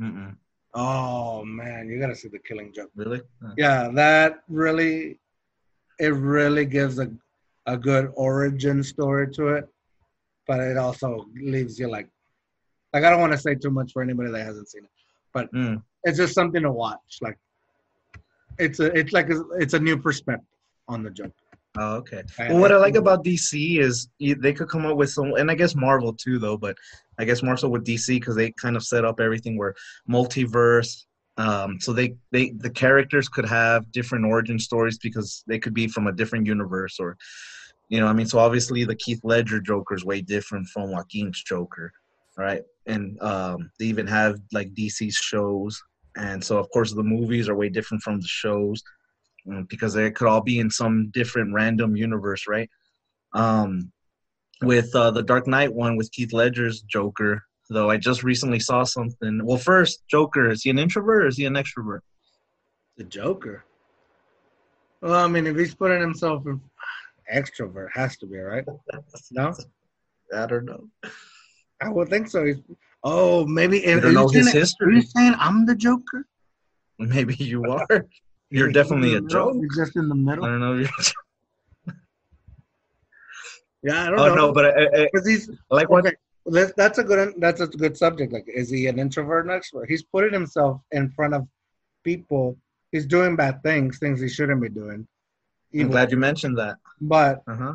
Mm-mm. 0.00 0.34
Oh 0.74 1.44
man, 1.44 1.88
you 1.88 1.98
gotta 2.00 2.16
see 2.16 2.28
the 2.28 2.38
Killing 2.40 2.72
Joke. 2.74 2.90
Really? 2.96 3.20
Uh, 3.44 3.52
Yeah, 3.56 3.88
that 3.94 4.42
really, 4.48 5.18
it 5.98 6.12
really 6.14 6.66
gives 6.66 6.98
a 6.98 7.10
a 7.66 7.76
good 7.76 8.12
origin 8.16 8.82
story 8.82 9.30
to 9.34 9.48
it. 9.48 9.68
But 10.46 10.60
it 10.60 10.76
also 10.76 11.26
leaves 11.34 11.78
you 11.78 11.88
like, 11.88 12.08
like 12.92 13.04
I 13.04 13.10
don't 13.10 13.20
want 13.20 13.32
to 13.32 13.38
say 13.38 13.54
too 13.54 13.70
much 13.70 13.92
for 13.92 14.02
anybody 14.02 14.30
that 14.30 14.44
hasn't 14.44 14.68
seen 14.68 14.84
it, 14.84 14.90
but 15.32 15.52
Mm. 15.52 15.82
it's 16.04 16.18
just 16.18 16.34
something 16.34 16.62
to 16.62 16.72
watch. 16.72 17.18
Like, 17.20 17.38
it's 18.58 18.80
a, 18.80 18.86
it's 18.96 19.12
like 19.12 19.30
a, 19.30 19.42
it's 19.58 19.74
a 19.74 19.80
new 19.80 19.98
perspective 19.98 20.46
on 20.88 21.02
the 21.02 21.10
Joker. 21.10 21.32
Oh, 21.78 21.96
okay. 21.96 22.22
Well, 22.38 22.58
what 22.58 22.72
I 22.72 22.76
like 22.78 22.94
about 22.94 23.22
DC 23.22 23.78
is 23.80 24.08
they 24.18 24.54
could 24.54 24.68
come 24.68 24.86
up 24.86 24.96
with 24.96 25.10
some, 25.10 25.34
and 25.34 25.50
I 25.50 25.54
guess 25.54 25.74
Marvel 25.74 26.14
too, 26.14 26.38
though. 26.38 26.56
But 26.56 26.76
I 27.18 27.26
guess 27.26 27.42
more 27.42 27.56
so 27.58 27.68
with 27.68 27.84
DC 27.84 28.06
because 28.08 28.34
they 28.34 28.50
kind 28.52 28.76
of 28.76 28.82
set 28.82 29.04
up 29.04 29.20
everything 29.20 29.58
where 29.58 29.74
multiverse. 30.08 31.04
Um, 31.36 31.78
so 31.80 31.92
they 31.92 32.14
they 32.30 32.50
the 32.56 32.70
characters 32.70 33.28
could 33.28 33.44
have 33.44 33.92
different 33.92 34.24
origin 34.24 34.58
stories 34.58 34.96
because 34.96 35.44
they 35.46 35.58
could 35.58 35.74
be 35.74 35.86
from 35.86 36.06
a 36.06 36.12
different 36.12 36.46
universe, 36.46 36.98
or 36.98 37.18
you 37.88 38.00
know, 38.00 38.06
I 38.06 38.12
mean, 38.12 38.26
so 38.26 38.38
obviously 38.38 38.84
the 38.84 38.96
Keith 38.96 39.20
Ledger 39.22 39.60
Joker 39.60 39.94
is 39.94 40.04
way 40.04 40.20
different 40.20 40.66
from 40.68 40.90
Joaquin's 40.90 41.42
Joker, 41.42 41.92
right? 42.36 42.62
And 42.86 43.20
um, 43.22 43.70
they 43.78 43.86
even 43.86 44.06
have 44.06 44.38
like 44.52 44.74
DC's 44.74 45.16
shows, 45.16 45.80
and 46.16 46.42
so 46.42 46.58
of 46.58 46.68
course 46.70 46.92
the 46.92 47.02
movies 47.02 47.48
are 47.48 47.54
way 47.54 47.68
different 47.68 48.02
from 48.02 48.20
the 48.20 48.26
shows 48.26 48.82
mm, 49.46 49.68
because 49.68 49.94
they 49.94 50.10
could 50.10 50.26
all 50.26 50.40
be 50.40 50.58
in 50.58 50.70
some 50.70 51.10
different 51.12 51.54
random 51.54 51.96
universe, 51.96 52.46
right? 52.48 52.68
Um, 53.34 53.92
with 54.62 54.94
uh, 54.94 55.10
the 55.10 55.22
Dark 55.22 55.46
Knight 55.46 55.72
one 55.72 55.96
with 55.96 56.10
Keith 56.12 56.32
Ledger's 56.32 56.80
Joker, 56.82 57.44
though, 57.70 57.90
I 57.90 57.98
just 57.98 58.24
recently 58.24 58.60
saw 58.60 58.82
something. 58.82 59.44
Well, 59.44 59.58
first, 59.58 60.02
Joker 60.08 60.50
is 60.50 60.62
he 60.62 60.70
an 60.70 60.78
introvert 60.78 61.24
or 61.24 61.26
is 61.28 61.36
he 61.36 61.44
an 61.44 61.54
extrovert? 61.54 62.00
The 62.96 63.04
Joker. 63.04 63.64
Well, 65.02 65.24
I 65.24 65.28
mean, 65.28 65.46
if 65.46 65.56
he's 65.56 65.74
putting 65.74 66.00
himself 66.00 66.46
in 66.46 66.60
extrovert, 67.34 67.88
has 67.92 68.16
to 68.18 68.26
be 68.26 68.38
right. 68.38 68.64
No, 69.30 69.54
I 70.36 70.46
don't 70.46 70.64
know. 70.64 70.88
I 71.80 71.88
would 71.90 72.08
think 72.08 72.28
so. 72.28 72.44
He's, 72.44 72.56
oh, 73.04 73.44
maybe. 73.46 73.86
I 73.86 74.00
don't 74.00 74.12
you, 74.12 74.12
know 74.12 74.28
his 74.28 74.46
saying, 74.46 74.56
are 74.56 74.60
history. 74.60 74.94
you 74.96 75.02
saying 75.02 75.34
I'm 75.38 75.66
the 75.66 75.74
Joker? 75.74 76.26
Maybe 76.98 77.34
you 77.34 77.64
are. 77.70 78.06
You're 78.50 78.72
definitely 78.72 79.10
a 79.16 79.20
middle? 79.20 79.28
joke. 79.28 79.56
He's 79.60 79.76
just 79.76 79.96
in 79.96 80.08
the 80.08 80.14
middle. 80.14 80.44
I 80.44 80.48
don't 80.48 80.60
know. 80.60 80.78
If 80.78 80.90
you're, 81.86 81.94
Yeah, 83.82 84.04
I 84.04 84.10
don't 84.10 84.18
oh 84.20 84.28
know. 84.28 84.34
no, 84.34 84.52
but 84.52 84.64
uh, 84.64 84.68
uh, 84.68 84.72
uh, 84.72 84.98
I, 84.98 85.02
I, 85.02 85.08
because 85.12 85.26
he's 85.26 85.50
like 85.70 85.90
what 85.90 86.06
okay. 86.06 86.16
That, 86.46 86.76
that's 86.76 86.98
a 86.98 87.04
good. 87.04 87.34
That's 87.38 87.60
a 87.60 87.66
good 87.66 87.96
subject. 87.96 88.32
Like, 88.32 88.46
is 88.48 88.70
he 88.70 88.86
an 88.86 88.98
introvert, 88.98 89.46
an 89.46 89.52
extrovert? 89.52 89.88
He's 89.88 90.02
putting 90.04 90.32
himself 90.32 90.80
in 90.92 91.10
front 91.10 91.34
of 91.34 91.46
people. 92.04 92.56
He's 92.92 93.04
doing 93.06 93.36
bad 93.36 93.62
things, 93.62 93.98
things 93.98 94.20
he 94.20 94.28
shouldn't 94.28 94.62
be 94.62 94.68
doing. 94.68 95.06
I'm 95.74 95.88
glad 95.88 96.10
you 96.10 96.16
mentioned 96.16 96.58
that. 96.58 96.76
But 97.00 97.42
Uh 97.46 97.56
huh. 97.56 97.72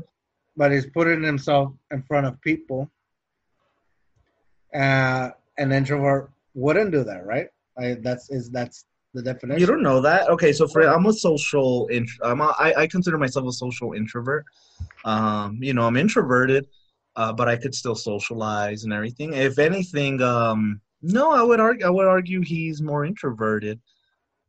but 0.57 0.71
he's 0.71 0.87
putting 0.87 1.21
himself 1.23 1.73
in 1.91 2.01
front 2.03 2.25
of 2.27 2.39
people. 2.41 2.89
Uh, 4.73 5.29
an 5.57 5.71
introvert 5.71 6.31
wouldn't 6.53 6.91
do 6.91 7.03
that, 7.03 7.25
right? 7.25 7.47
I, 7.77 7.95
that's 8.01 8.29
is 8.29 8.49
that's 8.49 8.85
the 9.13 9.21
definition. 9.21 9.59
You 9.59 9.65
don't 9.65 9.83
know 9.83 10.01
that. 10.01 10.29
Okay, 10.29 10.53
so 10.53 10.67
for 10.67 10.81
I'm 10.81 11.05
a 11.05 11.13
social. 11.13 11.87
int- 11.87 12.09
I'm 12.23 12.41
a, 12.41 12.53
I, 12.57 12.73
I 12.81 12.87
consider 12.87 13.17
myself 13.17 13.47
a 13.47 13.51
social 13.51 13.93
introvert. 13.93 14.45
Um, 15.05 15.57
you 15.61 15.73
know, 15.73 15.85
I'm 15.85 15.97
introverted, 15.97 16.67
uh, 17.15 17.33
but 17.33 17.47
I 17.49 17.57
could 17.57 17.75
still 17.75 17.95
socialize 17.95 18.83
and 18.85 18.93
everything. 18.93 19.33
If 19.33 19.59
anything, 19.59 20.21
um, 20.21 20.79
no, 21.01 21.31
I 21.31 21.43
would 21.43 21.59
argue. 21.59 21.85
I 21.85 21.89
would 21.89 22.07
argue 22.07 22.41
he's 22.41 22.81
more 22.81 23.03
introverted. 23.05 23.79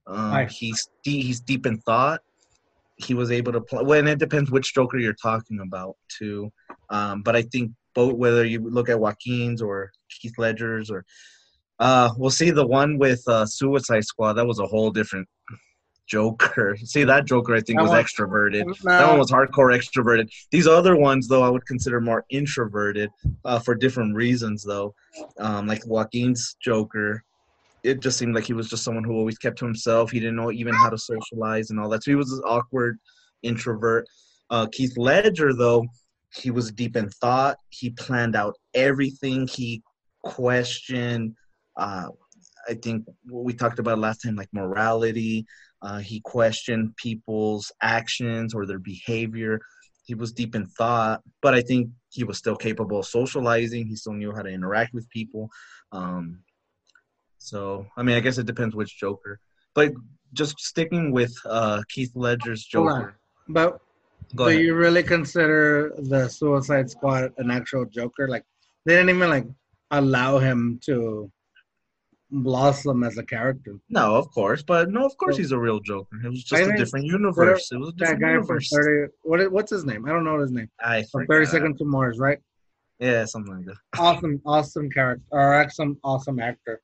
Um, 0.07 0.47
he's 0.49 0.89
de- 1.05 1.23
he's 1.23 1.41
deep 1.41 1.67
in 1.67 1.79
thought. 1.79 2.21
He 2.97 3.15
was 3.15 3.31
able 3.31 3.53
to 3.53 3.61
play. 3.61 3.83
Well, 3.83 3.99
and 3.99 4.09
it 4.09 4.19
depends 4.19 4.51
which 4.51 4.75
Joker 4.75 4.99
you're 4.99 5.15
talking 5.15 5.61
about 5.61 5.97
too. 6.09 6.53
Um, 6.91 7.23
but 7.23 7.35
I 7.35 7.43
think 7.43 7.73
both 7.95 8.15
whether 8.15 8.45
you 8.45 8.61
look 8.61 8.89
at 8.89 9.01
Joaquin's 9.01 9.61
or 9.63 9.93
Keith 10.11 10.35
Ledger's 10.39 10.91
or 10.91 11.05
uh, 11.79 12.11
we'll 12.17 12.31
see 12.31 12.51
the 12.51 12.67
one 12.67 12.99
with 12.99 13.27
uh, 13.27 13.45
Suicide 13.47 14.05
Squad. 14.05 14.35
That 14.35 14.47
was 14.47 14.61
a 14.61 14.67
whole 14.67 14.91
different 14.91 15.27
Joker. 16.07 16.77
See 16.85 17.05
that 17.05 17.25
Joker, 17.25 17.55
I 17.57 17.61
think, 17.61 17.79
That 17.79 17.83
was 17.85 17.91
one- 17.91 18.05
extroverted. 18.05 18.67
No. 18.67 18.75
That 18.85 19.09
one 19.09 19.19
was 19.19 19.31
hardcore 19.31 19.75
extroverted. 19.77 20.31
These 20.51 20.67
other 20.67 20.97
ones, 20.97 21.27
though, 21.27 21.43
I 21.43 21.49
would 21.49 21.67
consider 21.67 22.01
more 22.01 22.25
introverted 22.31 23.11
uh, 23.45 23.59
for 23.59 23.75
different 23.75 24.15
reasons, 24.15 24.63
though. 24.63 24.95
Um, 25.39 25.67
like 25.67 25.85
Joaquin's 25.87 26.57
Joker, 26.61 27.25
it 27.83 28.01
just 28.01 28.19
seemed 28.19 28.35
like 28.35 28.45
he 28.45 28.53
was 28.53 28.69
just 28.69 28.85
someone 28.85 29.05
who 29.05 29.15
always 29.15 29.39
kept 29.39 29.59
to 29.59 29.65
himself. 29.65 30.11
He 30.11 30.21
didn't 30.21 30.37
know 30.37 30.53
even 30.53 30.75
how 30.75 30.91
to 30.91 30.99
socialize 30.99 31.71
and 31.71 31.81
all 31.81 31.89
that. 31.91 32.05
So 32.05 32.11
he 32.11 32.17
was 32.17 32.31
this 32.31 32.43
awkward 32.47 32.99
introvert. 33.43 34.07
Uh, 34.51 34.67
Keith 34.71 34.97
Ledger, 34.97 35.53
though, 35.53 35.85
he 36.35 36.51
was 36.51 36.71
deep 36.71 36.97
in 36.97 37.09
thought. 37.09 37.57
He 37.71 37.91
planned 37.91 38.37
out 38.37 38.57
everything. 38.75 39.47
He 39.49 39.83
questioned. 40.23 41.35
Uh, 41.77 42.09
I 42.69 42.75
think 42.75 43.05
what 43.29 43.45
we 43.45 43.55
talked 43.55 43.79
about 43.79 43.99
last 43.99 44.19
time, 44.19 44.37
like 44.37 44.49
morality. 44.53 45.45
Uh, 45.83 45.99
he 45.99 46.21
questioned 46.21 46.97
people's 46.97 47.73
actions 47.83 48.55
or 48.55 48.67
their 48.67 48.79
behavior. 48.79 49.61
He 50.05 50.15
was 50.15 50.33
deep 50.33 50.55
in 50.55 50.67
thought, 50.67 51.23
but 51.41 51.55
I 51.55 51.61
think 51.61 51.91
he 52.11 52.23
was 52.23 52.39
still 52.39 52.57
capable 52.57 53.01
of 53.01 53.07
socializing. 53.07 53.87
He 53.87 53.97
still 53.97 54.13
knew 54.13 54.33
how 54.33 54.43
to 54.43 54.51
interact 54.51 54.95
with 54.95 55.09
people. 55.11 55.49
Um, 55.91 56.41
so, 57.43 57.87
I 57.97 58.03
mean, 58.03 58.17
I 58.17 58.21
guess 58.21 58.39
it 58.39 58.47
depends 58.47 58.75
which 58.75 58.97
Joker. 58.99 59.41
But 59.75 59.93
just 60.33 60.59
sticking 60.61 61.13
with 61.13 61.35
uh, 61.45 61.83
Keith 61.89 62.13
Ledger's. 62.15 62.65
Joker. 62.65 63.17
But 63.49 63.81
Go 64.37 64.45
do 64.45 64.51
ahead. 64.51 64.63
you 64.65 64.75
really 64.75 65.03
consider 65.03 65.93
the 65.99 66.29
Suicide 66.29 66.89
Squad 66.91 67.33
an 67.39 67.51
actual 67.51 67.85
Joker? 67.87 68.29
Like 68.29 68.45
they 68.87 68.95
didn't 68.97 69.11
even 69.11 69.29
like 69.29 69.47
allow 69.91 70.39
him 70.39 70.79
to 70.87 71.31
blossom 72.31 73.03
as 73.05 73.19
a 73.19 73.23
character. 73.23 73.75
No, 73.91 74.15
of 74.17 74.31
course, 74.31 74.63
but 74.63 74.91
no, 74.91 75.05
of 75.05 75.17
course 75.19 75.35
So- 75.37 75.43
he's 75.43 75.53
a 75.53 75.59
real 75.59 75.81
Joker. 75.81 76.17
It 76.25 76.29
was 76.29 76.45
just 76.45 76.63
a 76.71 76.77
different 76.77 77.07
universe. 77.07 77.71
It 77.73 77.79
was 77.79 77.89
a 77.89 77.93
That 77.93 77.99
different 77.99 78.21
guy 78.21 78.29
from 78.29 78.37
universe. 78.61 78.71
thirty. 78.73 79.13
What? 79.23 79.53
What's 79.53 79.71
his 79.71 79.85
name? 79.85 80.07
I 80.07 80.11
don't 80.11 80.25
know 80.25 80.39
his 80.41 80.53
name. 80.53 80.71
I 80.81 81.05
From 81.13 81.27
Thirty. 81.27 81.47
Seconds 81.47 81.79
to 81.79 81.85
Mars, 81.85 82.19
right? 82.19 82.39
Yeah, 82.99 83.25
something 83.25 83.55
like 83.57 83.67
that. 83.67 83.77
Awesome, 83.99 84.41
awesome 84.47 84.89
character, 84.91 85.25
or 85.33 85.55
awesome, 85.55 85.99
awesome 86.05 86.39
actor. 86.39 86.81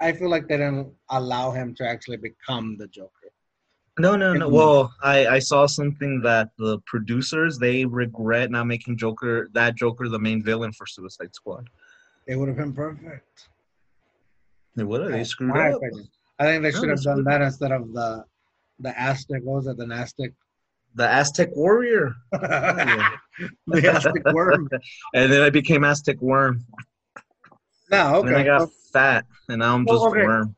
I 0.00 0.12
feel 0.12 0.28
like 0.28 0.48
they 0.48 0.56
didn't 0.56 0.92
allow 1.10 1.50
him 1.50 1.74
to 1.76 1.88
actually 1.88 2.18
become 2.18 2.76
the 2.78 2.86
Joker. 2.88 3.10
No, 3.98 4.14
no, 4.14 4.34
no. 4.34 4.48
Well, 4.48 4.92
I, 5.02 5.26
I 5.26 5.38
saw 5.38 5.64
something 5.66 6.20
that 6.20 6.50
the 6.58 6.78
producers 6.86 7.58
they 7.58 7.86
regret 7.86 8.50
not 8.50 8.66
making 8.66 8.98
Joker 8.98 9.48
that 9.54 9.74
Joker 9.74 10.08
the 10.08 10.18
main 10.18 10.42
villain 10.42 10.72
for 10.72 10.86
Suicide 10.86 11.34
Squad. 11.34 11.68
It 12.26 12.36
would 12.36 12.48
have 12.48 12.58
been 12.58 12.74
perfect. 12.74 13.48
They 14.74 14.84
would 14.84 15.00
have. 15.00 15.12
They 15.12 15.24
screwed 15.24 15.54
My 15.54 15.70
up. 15.70 15.76
opinion. 15.76 16.08
I 16.38 16.44
think 16.44 16.62
they 16.62 16.72
should 16.72 16.90
have 16.90 17.02
done 17.02 17.24
that 17.24 17.40
instead 17.40 17.72
of 17.72 17.92
the 17.94 18.24
the 18.80 18.98
Aztec. 19.00 19.40
What 19.42 19.64
was 19.64 19.66
it? 19.68 19.78
The 19.78 19.94
Aztec. 19.94 20.32
The 20.94 21.06
Aztec 21.06 21.54
Warrior, 21.54 22.14
the 22.32 23.10
Aztec 23.66 24.32
worm. 24.32 24.66
and 25.14 25.30
then 25.30 25.42
I 25.42 25.50
became 25.50 25.84
Aztec 25.84 26.18
Worm. 26.22 26.64
Ah, 27.92 28.12
no, 28.12 28.20
And 28.20 28.28
then 28.28 28.34
I 28.34 28.38
okay. 28.40 28.46
got 28.46 28.68
fat, 28.96 29.26
and 29.48 29.58
now 29.60 29.74
I'm 29.74 29.84
Oh, 29.88 29.92
just 29.94 30.06
okay. 30.06 30.24
Worm. 30.24 30.48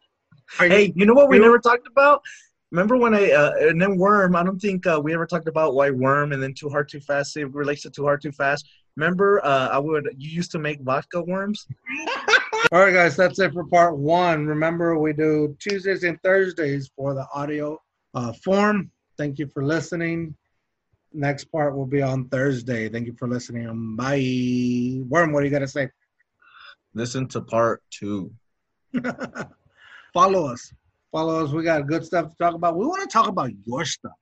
You- 0.60 0.68
Hey, 0.68 0.92
you 0.96 1.04
know 1.06 1.14
what 1.14 1.28
we 1.28 1.36
you- 1.36 1.42
never 1.42 1.58
talked 1.58 1.86
about? 1.86 2.22
Remember 2.70 2.96
when 2.96 3.14
I 3.14 3.30
uh, 3.32 3.52
and 3.70 3.80
then 3.80 3.96
Worm? 3.96 4.36
I 4.36 4.42
don't 4.42 4.60
think 4.60 4.86
uh, 4.86 5.00
we 5.02 5.14
ever 5.14 5.26
talked 5.26 5.48
about 5.48 5.74
why 5.74 5.90
Worm 5.90 6.32
and 6.32 6.42
then 6.42 6.54
Too 6.54 6.68
Hard 6.68 6.88
Too 6.88 7.00
Fast 7.00 7.36
it 7.36 7.46
relates 7.52 7.82
to 7.82 7.90
Too 7.90 8.04
Hard 8.04 8.20
Too 8.22 8.32
Fast. 8.32 8.68
Remember, 8.96 9.44
uh, 9.44 9.68
I 9.68 9.78
would 9.78 10.08
you 10.16 10.30
used 10.30 10.50
to 10.52 10.58
make 10.58 10.80
vodka 10.82 11.20
worms. 11.22 11.66
All 12.72 12.80
right, 12.80 12.92
guys, 12.92 13.16
that's 13.16 13.38
it 13.38 13.52
for 13.52 13.64
part 13.64 13.96
one. 13.96 14.46
Remember, 14.46 14.98
we 14.98 15.12
do 15.12 15.56
Tuesdays 15.60 16.02
and 16.04 16.20
Thursdays 16.22 16.90
for 16.96 17.14
the 17.14 17.26
audio 17.32 17.78
uh, 18.14 18.32
form. 18.44 18.90
Thank 19.16 19.38
you 19.38 19.46
for 19.46 19.64
listening. 19.64 20.34
Next 21.12 21.44
part 21.44 21.74
will 21.76 21.86
be 21.86 22.02
on 22.02 22.28
Thursday. 22.28 22.88
Thank 22.88 23.06
you 23.06 23.14
for 23.18 23.28
listening. 23.28 23.96
Bye. 23.96 25.00
Worm, 25.08 25.32
what 25.32 25.40
do 25.40 25.46
you 25.46 25.50
got 25.52 25.60
to 25.60 25.68
say? 25.68 25.88
Listen 26.94 27.26
to 27.28 27.40
part 27.40 27.82
two. 27.90 28.32
Follow 30.12 30.46
us. 30.46 30.72
Follow 31.12 31.44
us. 31.44 31.52
We 31.52 31.62
got 31.62 31.86
good 31.86 32.04
stuff 32.04 32.30
to 32.30 32.36
talk 32.36 32.54
about. 32.54 32.76
We 32.76 32.86
want 32.86 33.02
to 33.02 33.08
talk 33.12 33.28
about 33.28 33.50
your 33.66 33.84
stuff. 33.84 34.12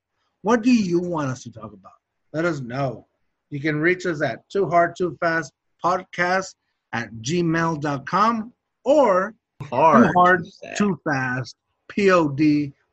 What 0.42 0.62
do 0.62 0.72
you 0.72 1.00
want 1.00 1.31
us 1.31 1.42
to 1.44 1.50
talk 1.50 1.72
about? 1.72 1.92
Let 2.33 2.44
us 2.44 2.61
know. 2.61 3.07
You 3.50 3.61
can 3.61 3.76
reach 3.79 4.07
us 4.07 4.22
at 4.22 4.48
too 4.48 4.68
hard 4.68 4.94
too 4.96 5.16
fast 5.20 5.52
podcast 5.85 6.55
at 6.92 7.12
gmail.com 7.14 8.52
or 8.85 9.35
Hard. 9.62 10.05
too 10.07 10.12
hard 10.14 10.46
too 10.76 11.00
fast 11.05 11.57
pod 11.88 12.40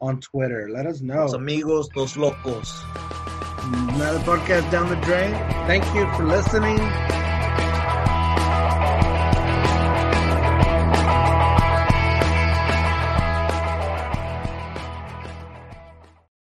on 0.02 0.20
Twitter. 0.22 0.70
Let 0.70 0.86
us 0.86 1.02
know. 1.02 1.22
Los 1.22 1.34
amigos, 1.34 1.90
los 1.96 2.18
locos. 2.18 2.84
Another 3.64 4.20
podcast 4.20 4.70
down 4.72 4.90
the 4.90 4.96
drain. 4.98 5.34
Thank 5.68 5.86
you 5.96 6.12
for 6.16 6.26
listening. 6.26 6.78